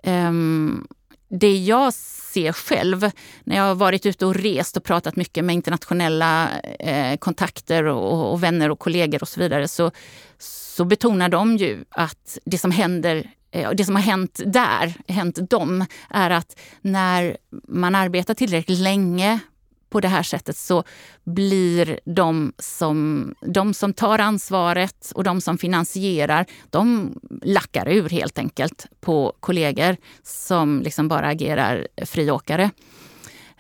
[0.04, 0.88] Um,
[1.30, 3.12] det jag ser själv
[3.44, 8.32] när jag har varit ute och rest och pratat mycket med internationella eh, kontakter och,
[8.32, 9.92] och, vänner och kollegor och så vidare så,
[10.38, 15.50] så betonar de ju att det som händer eh, det som har hänt där, hänt
[15.50, 17.38] dem, är att när
[17.68, 19.40] man arbetar tillräckligt länge
[19.90, 20.84] på det här sättet så
[21.24, 28.38] blir de som, de som tar ansvaret och de som finansierar, de lackar ur helt
[28.38, 32.72] enkelt på kollegor som liksom bara agerar friåkare.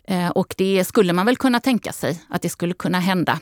[0.10, 3.40] Eh, och det skulle man väl kunna tänka sig att det skulle kunna hända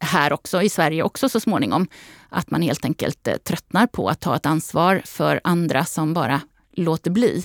[0.00, 1.86] här också, i Sverige också så småningom.
[2.28, 6.40] Att man helt enkelt eh, tröttnar på att ta ett ansvar för andra som bara
[6.72, 7.44] låter bli.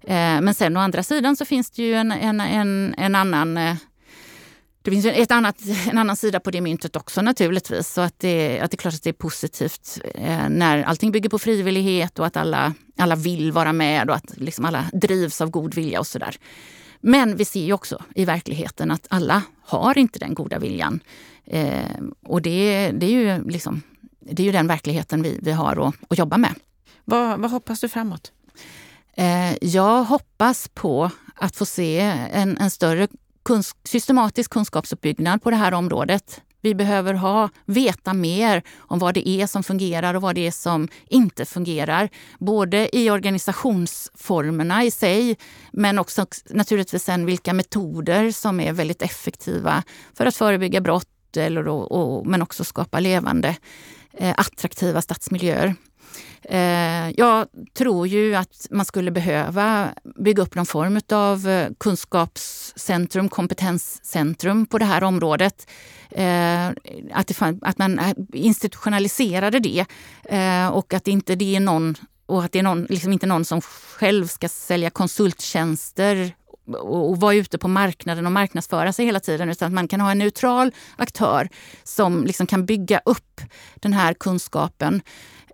[0.00, 3.76] Eh, men sen å andra sidan så finns det ju en, en, en, en annan
[4.84, 5.56] det finns ett annat,
[5.90, 7.88] en annan sida på det myntet också naturligtvis.
[7.88, 11.28] Så att det, att det är klart att det är positivt eh, när allting bygger
[11.28, 15.50] på frivillighet och att alla, alla vill vara med och att liksom alla drivs av
[15.50, 16.36] god vilja och sådär.
[17.00, 21.00] Men vi ser ju också i verkligheten att alla har inte den goda viljan.
[21.44, 23.82] Eh, och det, det, är ju liksom,
[24.20, 26.54] det är ju den verkligheten vi, vi har att, att jobba med.
[27.04, 28.32] Vad, vad hoppas du framåt?
[29.16, 32.00] Eh, jag hoppas på att få se
[32.32, 33.08] en, en större
[33.44, 36.40] kunsk systematisk kunskapsuppbyggnad på det här området.
[36.60, 40.50] Vi behöver ha, veta mer om vad det är som fungerar och vad det är
[40.50, 42.08] som inte fungerar.
[42.38, 45.36] Både i organisationsformerna i sig,
[45.72, 49.82] men också naturligtvis sen vilka metoder som är väldigt effektiva
[50.14, 53.56] för att förebygga brott eller, och, och, men också skapa levande,
[54.12, 55.74] eh, attraktiva stadsmiljöer.
[56.42, 59.88] Eh, jag tror ju att man skulle behöva
[60.18, 65.70] bygga upp någon form av eh, kunskapscentrum, kompetenscentrum på det här området.
[66.10, 66.66] Eh,
[67.12, 68.00] att, det, att man
[68.32, 69.84] institutionaliserade det
[70.72, 73.60] och att inte det är någon och att det är någon, liksom inte någon som
[73.60, 76.34] själv ska sälja konsulttjänster
[76.80, 80.10] och vara ute på marknaden och marknadsföra sig hela tiden utan att man kan ha
[80.10, 81.48] en neutral aktör
[81.84, 83.40] som liksom kan bygga upp
[83.74, 85.02] den här kunskapen.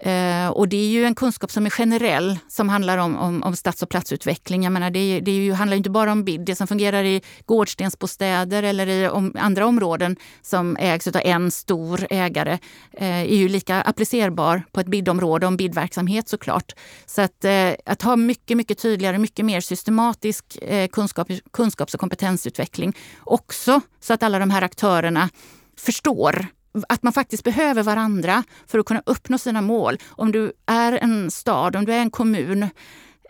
[0.03, 3.57] Eh, och det är ju en kunskap som är generell, som handlar om, om, om
[3.57, 4.63] stads och platsutveckling.
[4.65, 6.41] Jag menar, det, det ju, handlar inte bara om BID.
[6.41, 12.07] Det som fungerar i gårdstensbostäder eller i om, andra områden som ägs av en stor
[12.11, 12.59] ägare
[12.93, 16.73] eh, är ju lika applicerbar på ett BID-område och en BID-verksamhet såklart.
[17.07, 22.01] Så att, eh, att ha mycket, mycket tydligare, mycket mer systematisk eh, kunskap, kunskaps och
[22.01, 25.29] kompetensutveckling också så att alla de här aktörerna
[25.77, 26.47] förstår
[26.89, 29.99] att man faktiskt behöver varandra för att kunna uppnå sina mål.
[30.09, 32.69] Om du är en stad, om du är en kommun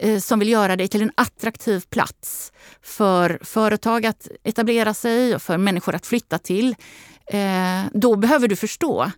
[0.01, 5.43] eh, som vill göra dig till en attraktiv plats för företag att etablera sig och
[5.43, 6.77] för människor att flytta till.
[7.27, 9.11] Eh, då behöver du förstå,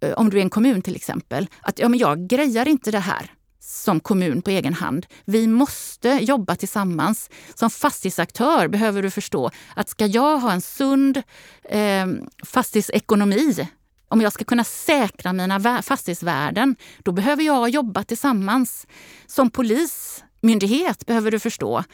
[0.00, 2.98] eh, om du är en kommun till exempel, att ja, men jag grejar inte det
[2.98, 5.06] här som kommun på egen hand.
[5.24, 7.30] Vi måste jobba tillsammans.
[7.54, 11.22] Som fastighetsaktör behöver du förstå att ska jag ha en sund
[11.64, 12.06] eh,
[12.44, 13.68] fastighetsekonomi
[14.08, 18.86] om jag ska kunna säkra mina fastighetsvärden, då behöver jag jobba tillsammans.
[19.26, 21.84] Som polismyndighet behöver du förstå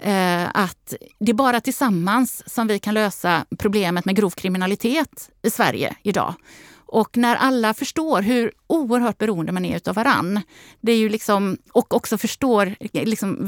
[0.00, 5.50] eh, att det är bara tillsammans som vi kan lösa problemet med grov kriminalitet i
[5.50, 6.34] Sverige idag.
[6.86, 10.40] Och när alla förstår hur oerhört beroende man är av varann,
[10.80, 13.46] det är ju liksom, och också förstår, liksom,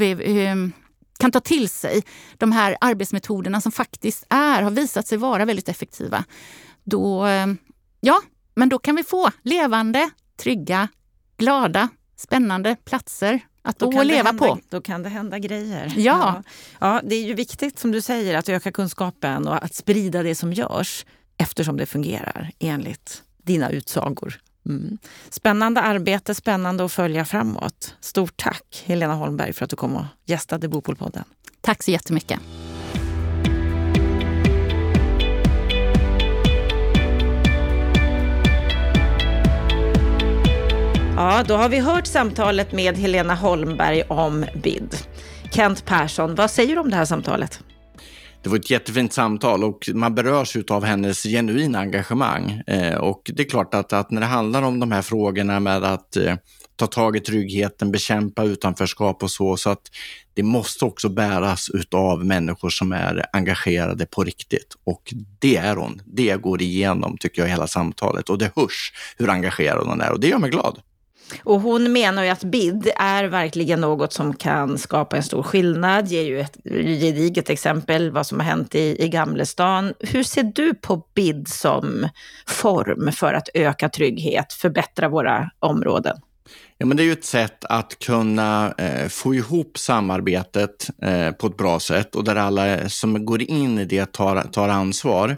[1.19, 2.03] kan ta till sig
[2.39, 6.25] de här arbetsmetoderna som faktiskt är, har visat sig vara väldigt effektiva.
[6.85, 7.27] Då,
[8.01, 8.21] ja,
[8.55, 10.89] men då kan vi få levande, trygga,
[11.37, 14.59] glada, spännande platser att bo och leva hända, på.
[14.69, 15.93] Då kan det hända grejer.
[15.97, 16.03] Ja.
[16.03, 16.43] ja.
[16.81, 20.35] Ja, det är ju viktigt som du säger att öka kunskapen och att sprida det
[20.35, 21.07] som görs
[21.39, 24.35] eftersom det fungerar enligt dina utsagor.
[24.69, 24.99] Mm.
[25.31, 27.95] Spännande arbete, spännande att följa framåt.
[28.01, 31.25] Stort tack Helena Holmberg för att du kom och gästade Bopolpodden.
[31.61, 32.41] Tack så jättemycket.
[41.17, 44.97] Ja, då har vi hört samtalet med Helena Holmberg om BID.
[45.53, 47.61] Kent Persson, vad säger du om det här samtalet?
[48.47, 52.63] Det var ett jättefint samtal och man berörs av hennes genuina engagemang.
[52.67, 55.85] Eh, och det är klart att, att, när det handlar om de här frågorna med
[55.85, 56.37] att eh,
[56.77, 59.83] ta tag i tryggheten, bekämpa utanförskap och så, så att
[60.35, 64.75] det måste också bäras av människor som är engagerade på riktigt.
[64.85, 66.03] Och det är hon.
[66.05, 68.31] Det går igenom, tycker jag, hela samtalet.
[68.31, 70.81] Och det hörs hur engagerad hon är och det gör mig glad.
[71.43, 76.09] Och hon menar ju att BID är verkligen något som kan skapa en stor skillnad,
[76.09, 76.57] ger ju ett
[77.01, 79.95] gediget exempel vad som har hänt i, i Gamlestan.
[80.01, 82.09] Hur ser du på BID som
[82.47, 86.17] form för att öka trygghet, förbättra våra områden?
[86.79, 91.47] Ja, men det är ju ett sätt att kunna eh, få ihop samarbetet eh, på
[91.47, 95.37] ett bra sätt och där alla som går in i det tar, tar ansvar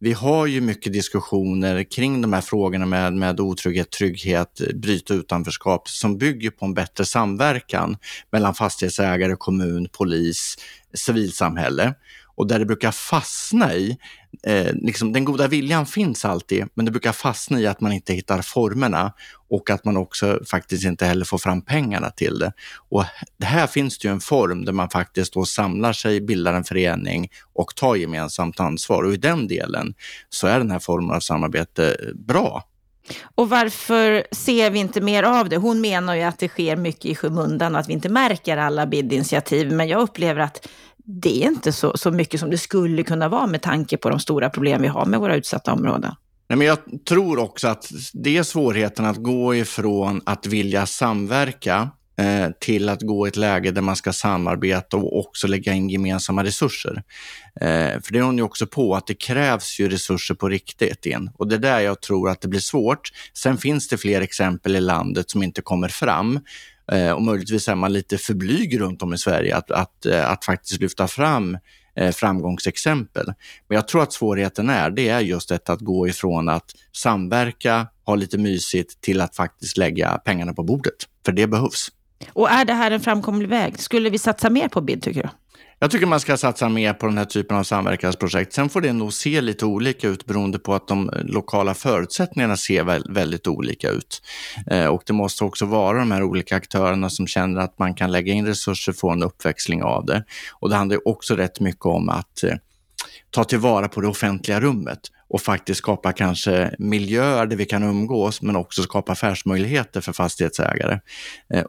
[0.00, 5.88] vi har ju mycket diskussioner kring de här frågorna med, med otrygghet, trygghet, bryta utanförskap
[5.88, 7.96] som bygger på en bättre samverkan
[8.32, 10.56] mellan fastighetsägare, kommun, polis,
[10.94, 11.94] civilsamhälle.
[12.36, 13.96] Och där det brukar fastna i,
[14.42, 18.12] eh, liksom, den goda viljan finns alltid, men det brukar fastna i att man inte
[18.12, 19.12] hittar formerna
[19.48, 22.52] och att man också faktiskt inte heller får fram pengarna till det.
[22.88, 23.04] Och
[23.42, 27.28] här finns det ju en form där man faktiskt då samlar sig, bildar en förening
[27.52, 29.02] och tar gemensamt ansvar.
[29.02, 29.94] Och i den delen
[30.28, 32.64] så är den här formen av samarbete bra.
[33.34, 35.56] Och varför ser vi inte mer av det?
[35.56, 38.86] Hon menar ju att det sker mycket i skymundan och att vi inte märker alla
[38.86, 40.68] BID-initiativ, men jag upplever att
[41.10, 44.20] det är inte så, så mycket som det skulle kunna vara med tanke på de
[44.20, 46.14] stora problem vi har med våra utsatta områden.
[46.48, 46.78] Nej, men jag
[47.08, 53.02] tror också att det är svårigheten att gå ifrån att vilja samverka eh, till att
[53.02, 57.02] gå i ett läge där man ska samarbeta och också lägga in gemensamma resurser.
[57.60, 61.06] Eh, för det är hon ju också på, att det krävs ju resurser på riktigt
[61.06, 61.30] igen.
[61.34, 63.08] Och det är där jag tror att det blir svårt.
[63.34, 66.40] Sen finns det fler exempel i landet som inte kommer fram.
[66.92, 70.30] Eh, och möjligtvis är man lite för blyg runt om i Sverige att, att, eh,
[70.30, 71.58] att faktiskt lyfta fram
[71.96, 73.26] eh, framgångsexempel.
[73.68, 77.86] Men jag tror att svårigheten är, det är just detta att gå ifrån att samverka,
[78.04, 80.94] ha lite mysigt till att faktiskt lägga pengarna på bordet.
[81.24, 81.88] För det behövs.
[82.32, 83.80] Och är det här en framkomlig väg?
[83.80, 85.28] Skulle vi satsa mer på BID tycker du?
[85.80, 88.52] Jag tycker man ska satsa mer på den här typen av samverkansprojekt.
[88.52, 92.56] Sen får det nog se lite olika ut beroende på att de eh, lokala förutsättningarna
[92.56, 94.22] ser väldigt olika ut.
[94.70, 98.12] Eh, och det måste också vara de här olika aktörerna som känner att man kan
[98.12, 100.24] lägga in resurser, få en uppväxling av det.
[100.52, 102.54] Och det handlar också rätt mycket om att eh,
[103.30, 108.42] ta tillvara på det offentliga rummet och faktiskt skapa kanske miljöer där vi kan umgås
[108.42, 111.00] men också skapa affärsmöjligheter för fastighetsägare.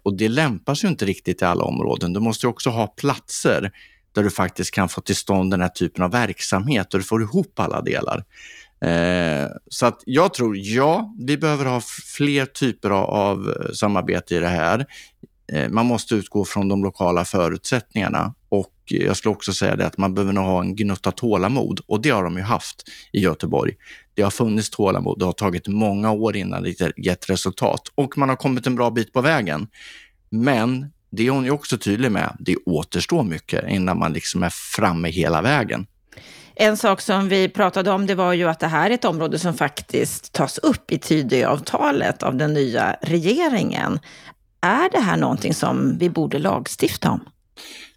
[0.04, 2.14] Och det lämpar sig inte riktigt i alla områden.
[2.14, 3.72] Du måste också ha platser
[4.14, 7.22] där du faktiskt kan få till stånd den här typen av verksamhet och du får
[7.22, 8.24] ihop alla delar.
[8.82, 11.82] Eh, så att jag tror, ja, vi behöver ha
[12.18, 14.86] fler typer av, av eh, samarbete i det här.
[15.52, 19.98] Eh, man måste utgå från de lokala förutsättningarna och jag skulle också säga det att
[19.98, 23.74] man behöver nog ha en gnutta tålamod och det har de ju haft i Göteborg.
[24.14, 28.30] Det har funnits tålamod, det har tagit många år innan det gett resultat och man
[28.30, 29.68] har kommit en bra bit på vägen.
[30.30, 32.36] Men det är hon ju också tydlig med.
[32.40, 35.88] Det återstår mycket innan man liksom är framme hela vägen.
[36.56, 39.40] En sak som vi pratade om det var ju att det här är ett område
[39.40, 44.00] som faktiskt tas upp i Tidöavtalet av den nya regeringen.
[44.62, 47.22] Är det här någonting som vi borde lagstifta om?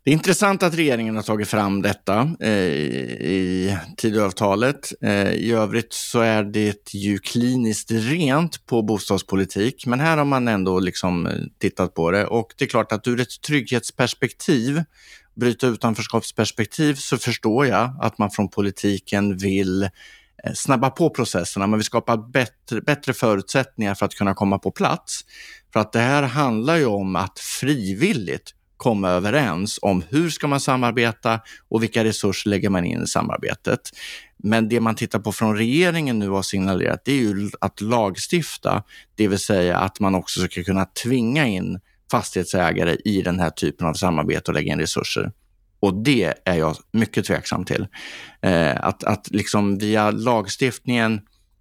[0.05, 4.93] Det är intressant att regeringen har tagit fram detta eh, i Tidöavtalet.
[5.03, 10.49] Eh, I övrigt så är det ju kliniskt rent på bostadspolitik, men här har man
[10.49, 14.83] ändå liksom eh, tittat på det och det är klart att ur ett trygghetsperspektiv,
[15.35, 19.89] bryta utanförskapsperspektiv, så förstår jag att man från politiken vill eh,
[20.55, 25.21] snabba på processerna, men vi skapar bättre, bättre förutsättningar för att kunna komma på plats.
[25.73, 30.61] För att det här handlar ju om att frivilligt komma överens om hur ska man
[30.61, 33.81] samarbeta och vilka resurser lägger man in i samarbetet.
[34.37, 38.83] Men det man tittar på från regeringen nu har signalerat, det är ju att lagstifta,
[39.15, 41.81] det vill säga att man också ska kunna tvinga in
[42.11, 45.33] fastighetsägare i den här typen av samarbete och lägga in resurser.
[45.81, 47.87] Och det är jag mycket tveksam till.
[48.41, 51.21] Eh, att, att liksom via lagstiftningen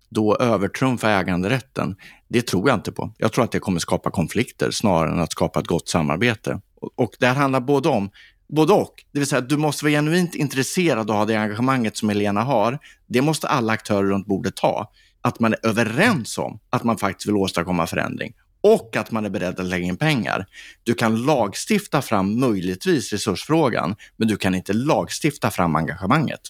[0.09, 1.95] då övertrumfa äganderätten,
[2.27, 3.13] det tror jag inte på.
[3.17, 6.61] Jag tror att det kommer skapa konflikter snarare än att skapa ett gott samarbete.
[6.95, 8.09] Och, det här handlar både om
[8.49, 8.93] både och.
[9.11, 12.79] Det vill säga du måste vara genuint intresserad och ha det engagemanget som Elena har.
[13.07, 14.91] Det måste alla aktörer runt bordet ha.
[15.21, 19.29] Att man är överens om att man faktiskt vill åstadkomma förändring och att man är
[19.29, 20.45] beredd att lägga in pengar.
[20.83, 26.41] Du kan lagstifta fram möjligtvis resursfrågan, men du kan inte lagstifta fram engagemanget.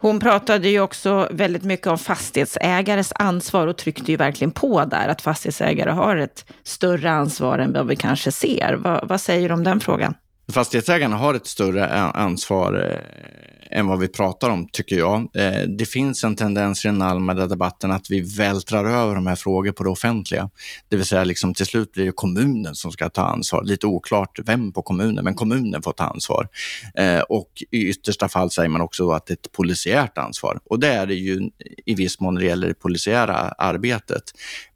[0.00, 5.08] Hon pratade ju också väldigt mycket om fastighetsägares ansvar och tryckte ju verkligen på där
[5.08, 8.74] att fastighetsägare har ett större ansvar än vad vi kanske ser.
[8.74, 10.14] vad, vad säger du om den frågan?
[10.52, 15.28] Fastighetsägarna har ett större ansvar eh, än vad vi pratar om, tycker jag.
[15.34, 19.36] Eh, det finns en tendens i den allmänna debatten att vi vältrar över de här
[19.36, 20.50] frågorna på det offentliga.
[20.88, 23.64] Det vill säga, liksom, till slut blir det kommunen som ska ta ansvar.
[23.64, 26.48] Lite oklart vem på kommunen, men kommunen får ta ansvar.
[26.94, 30.60] Eh, och i yttersta fall säger man också att det är ett polisiärt ansvar.
[30.64, 31.50] Och det är det ju
[31.86, 34.22] i viss mån när det gäller det polisiära arbetet.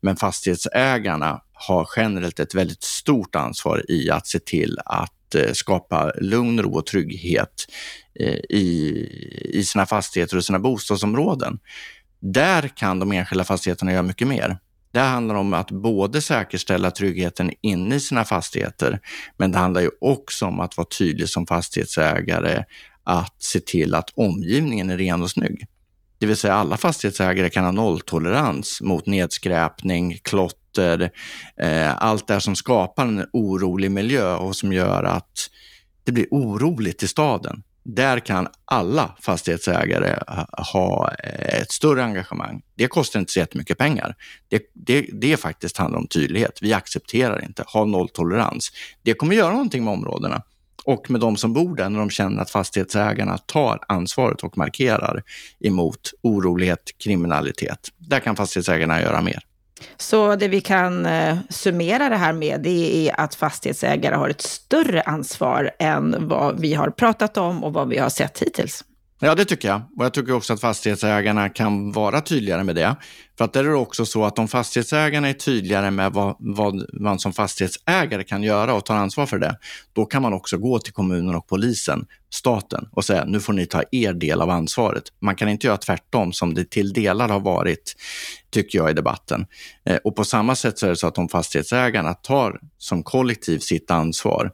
[0.01, 6.13] Men fastighetsägarna har generellt ett väldigt stort ansvar i att se till att Eh, skapa
[6.21, 7.67] lugn, ro och trygghet
[8.21, 9.07] eh, i,
[9.53, 11.59] i sina fastigheter och sina bostadsområden.
[12.21, 14.59] Där kan de enskilda fastigheterna göra mycket mer.
[14.93, 19.01] Det handlar om att både säkerställa tryggheten inne i sina fastigheter,
[19.37, 22.65] men det handlar ju också om att vara tydlig som fastighetsägare
[23.05, 25.67] att se till att omgivningen är ren och snygg.
[26.19, 31.11] Det vill säga alla fastighetsägare kan ha nolltolerans mot nedskräpning, klotter rötter.
[31.57, 35.51] eh, allt det som skapar en orolig miljö och som gör att
[36.05, 37.63] det blir oroligt i staden.
[37.85, 42.63] Där kan alla fastighetsägare eh, ha eh, ett större engagemang.
[42.75, 44.15] Det kostar inte så jättemycket pengar.
[44.49, 46.59] Det, det, det faktiskt handlar om tydlighet.
[46.63, 48.73] Vi accepterar inte, ha nolltolerans.
[49.03, 50.43] Det kommer göra någonting med områdena
[50.85, 55.23] och med de som bor där när de känner att fastighetsägarna tar ansvaret och markerar
[55.61, 57.89] emot orolighet, kriminalitet.
[57.99, 59.43] Där kan fastighetsägarna göra mer.
[59.97, 64.41] Så det vi kan eh, summera det här med, det är att fastighetsägare har ett
[64.41, 68.85] större ansvar än vad vi har pratat om och vad vi har sett hittills.
[69.25, 69.83] Ja, det tycker jag.
[69.97, 72.97] Och jag tycker också att fastighetsägarna kan vara tydligare med det.
[73.39, 77.19] För att det är också så att om fastighetsägarna är tydligare med vad, vad man
[77.19, 79.59] som fastighetsägare kan göra och tar ansvar för det,
[79.93, 83.67] då kan man också gå till kommunen och polisen, staten, och säga nu får ni
[83.67, 85.05] ta er del av ansvaret.
[85.21, 87.95] Man kan inte göra tvärtom som det till delar har varit,
[88.51, 89.47] tycker jag, i debatten.
[89.85, 93.59] Eh, och på samma sätt så är det så att om fastighetsägarna tar som kollektiv
[93.59, 94.53] sitt ansvar,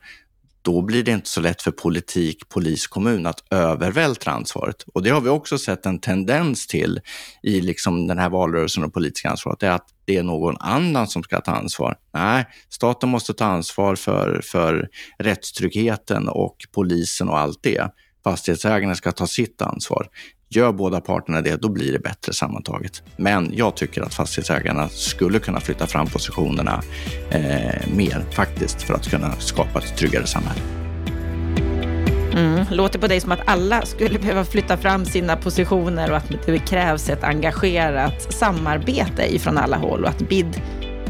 [0.69, 4.85] då blir det inte så lätt för politik, polis, kommun att övervältra ansvaret.
[4.95, 7.01] Och det har vi också sett en tendens till
[7.43, 11.09] i liksom den här valrörelsen och politiska ansvaret, det är att det är någon annan
[11.09, 11.97] som ska ta ansvar.
[12.14, 14.89] Nej, staten måste ta ansvar för, för
[15.19, 17.91] rättstryggheten och polisen och allt det.
[18.25, 20.09] Fastighetsägarna ska ta sitt ansvar.
[20.51, 23.03] Gör båda parterna det, då blir det bättre sammantaget.
[23.16, 26.82] Men jag tycker att fastighetsägarna skulle kunna flytta fram positionerna
[27.30, 30.61] eh, mer faktiskt för att kunna skapa ett tryggare samhälle.
[32.32, 32.66] Mm.
[32.70, 36.59] Låter på dig som att alla skulle behöva flytta fram sina positioner och att det
[36.59, 40.62] krävs ett engagerat samarbete ifrån alla håll och att BID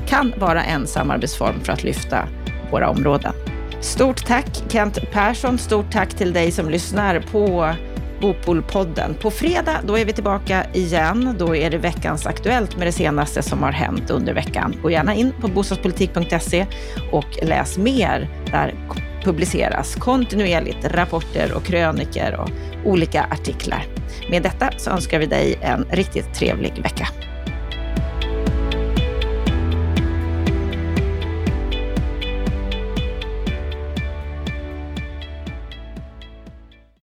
[0.07, 2.29] kan vara en samarbetsform för att lyfta
[2.71, 3.33] våra områden.
[3.81, 7.75] Stort tack Kent Persson, stort tack till dig som lyssnar på
[8.21, 9.15] Bopolpodden.
[9.15, 11.35] På fredag då är vi tillbaka igen.
[11.39, 14.75] Då är det veckans Aktuellt med det senaste som har hänt under veckan.
[14.83, 16.67] Gå gärna in på bostadspolitik.se
[17.13, 18.29] och läs mer.
[18.51, 18.75] Där
[19.25, 22.51] publiceras kontinuerligt rapporter och kröniker och
[22.85, 23.87] olika artiklar.
[24.31, 27.09] Med detta så önskar vi dig en riktigt trevlig vecka.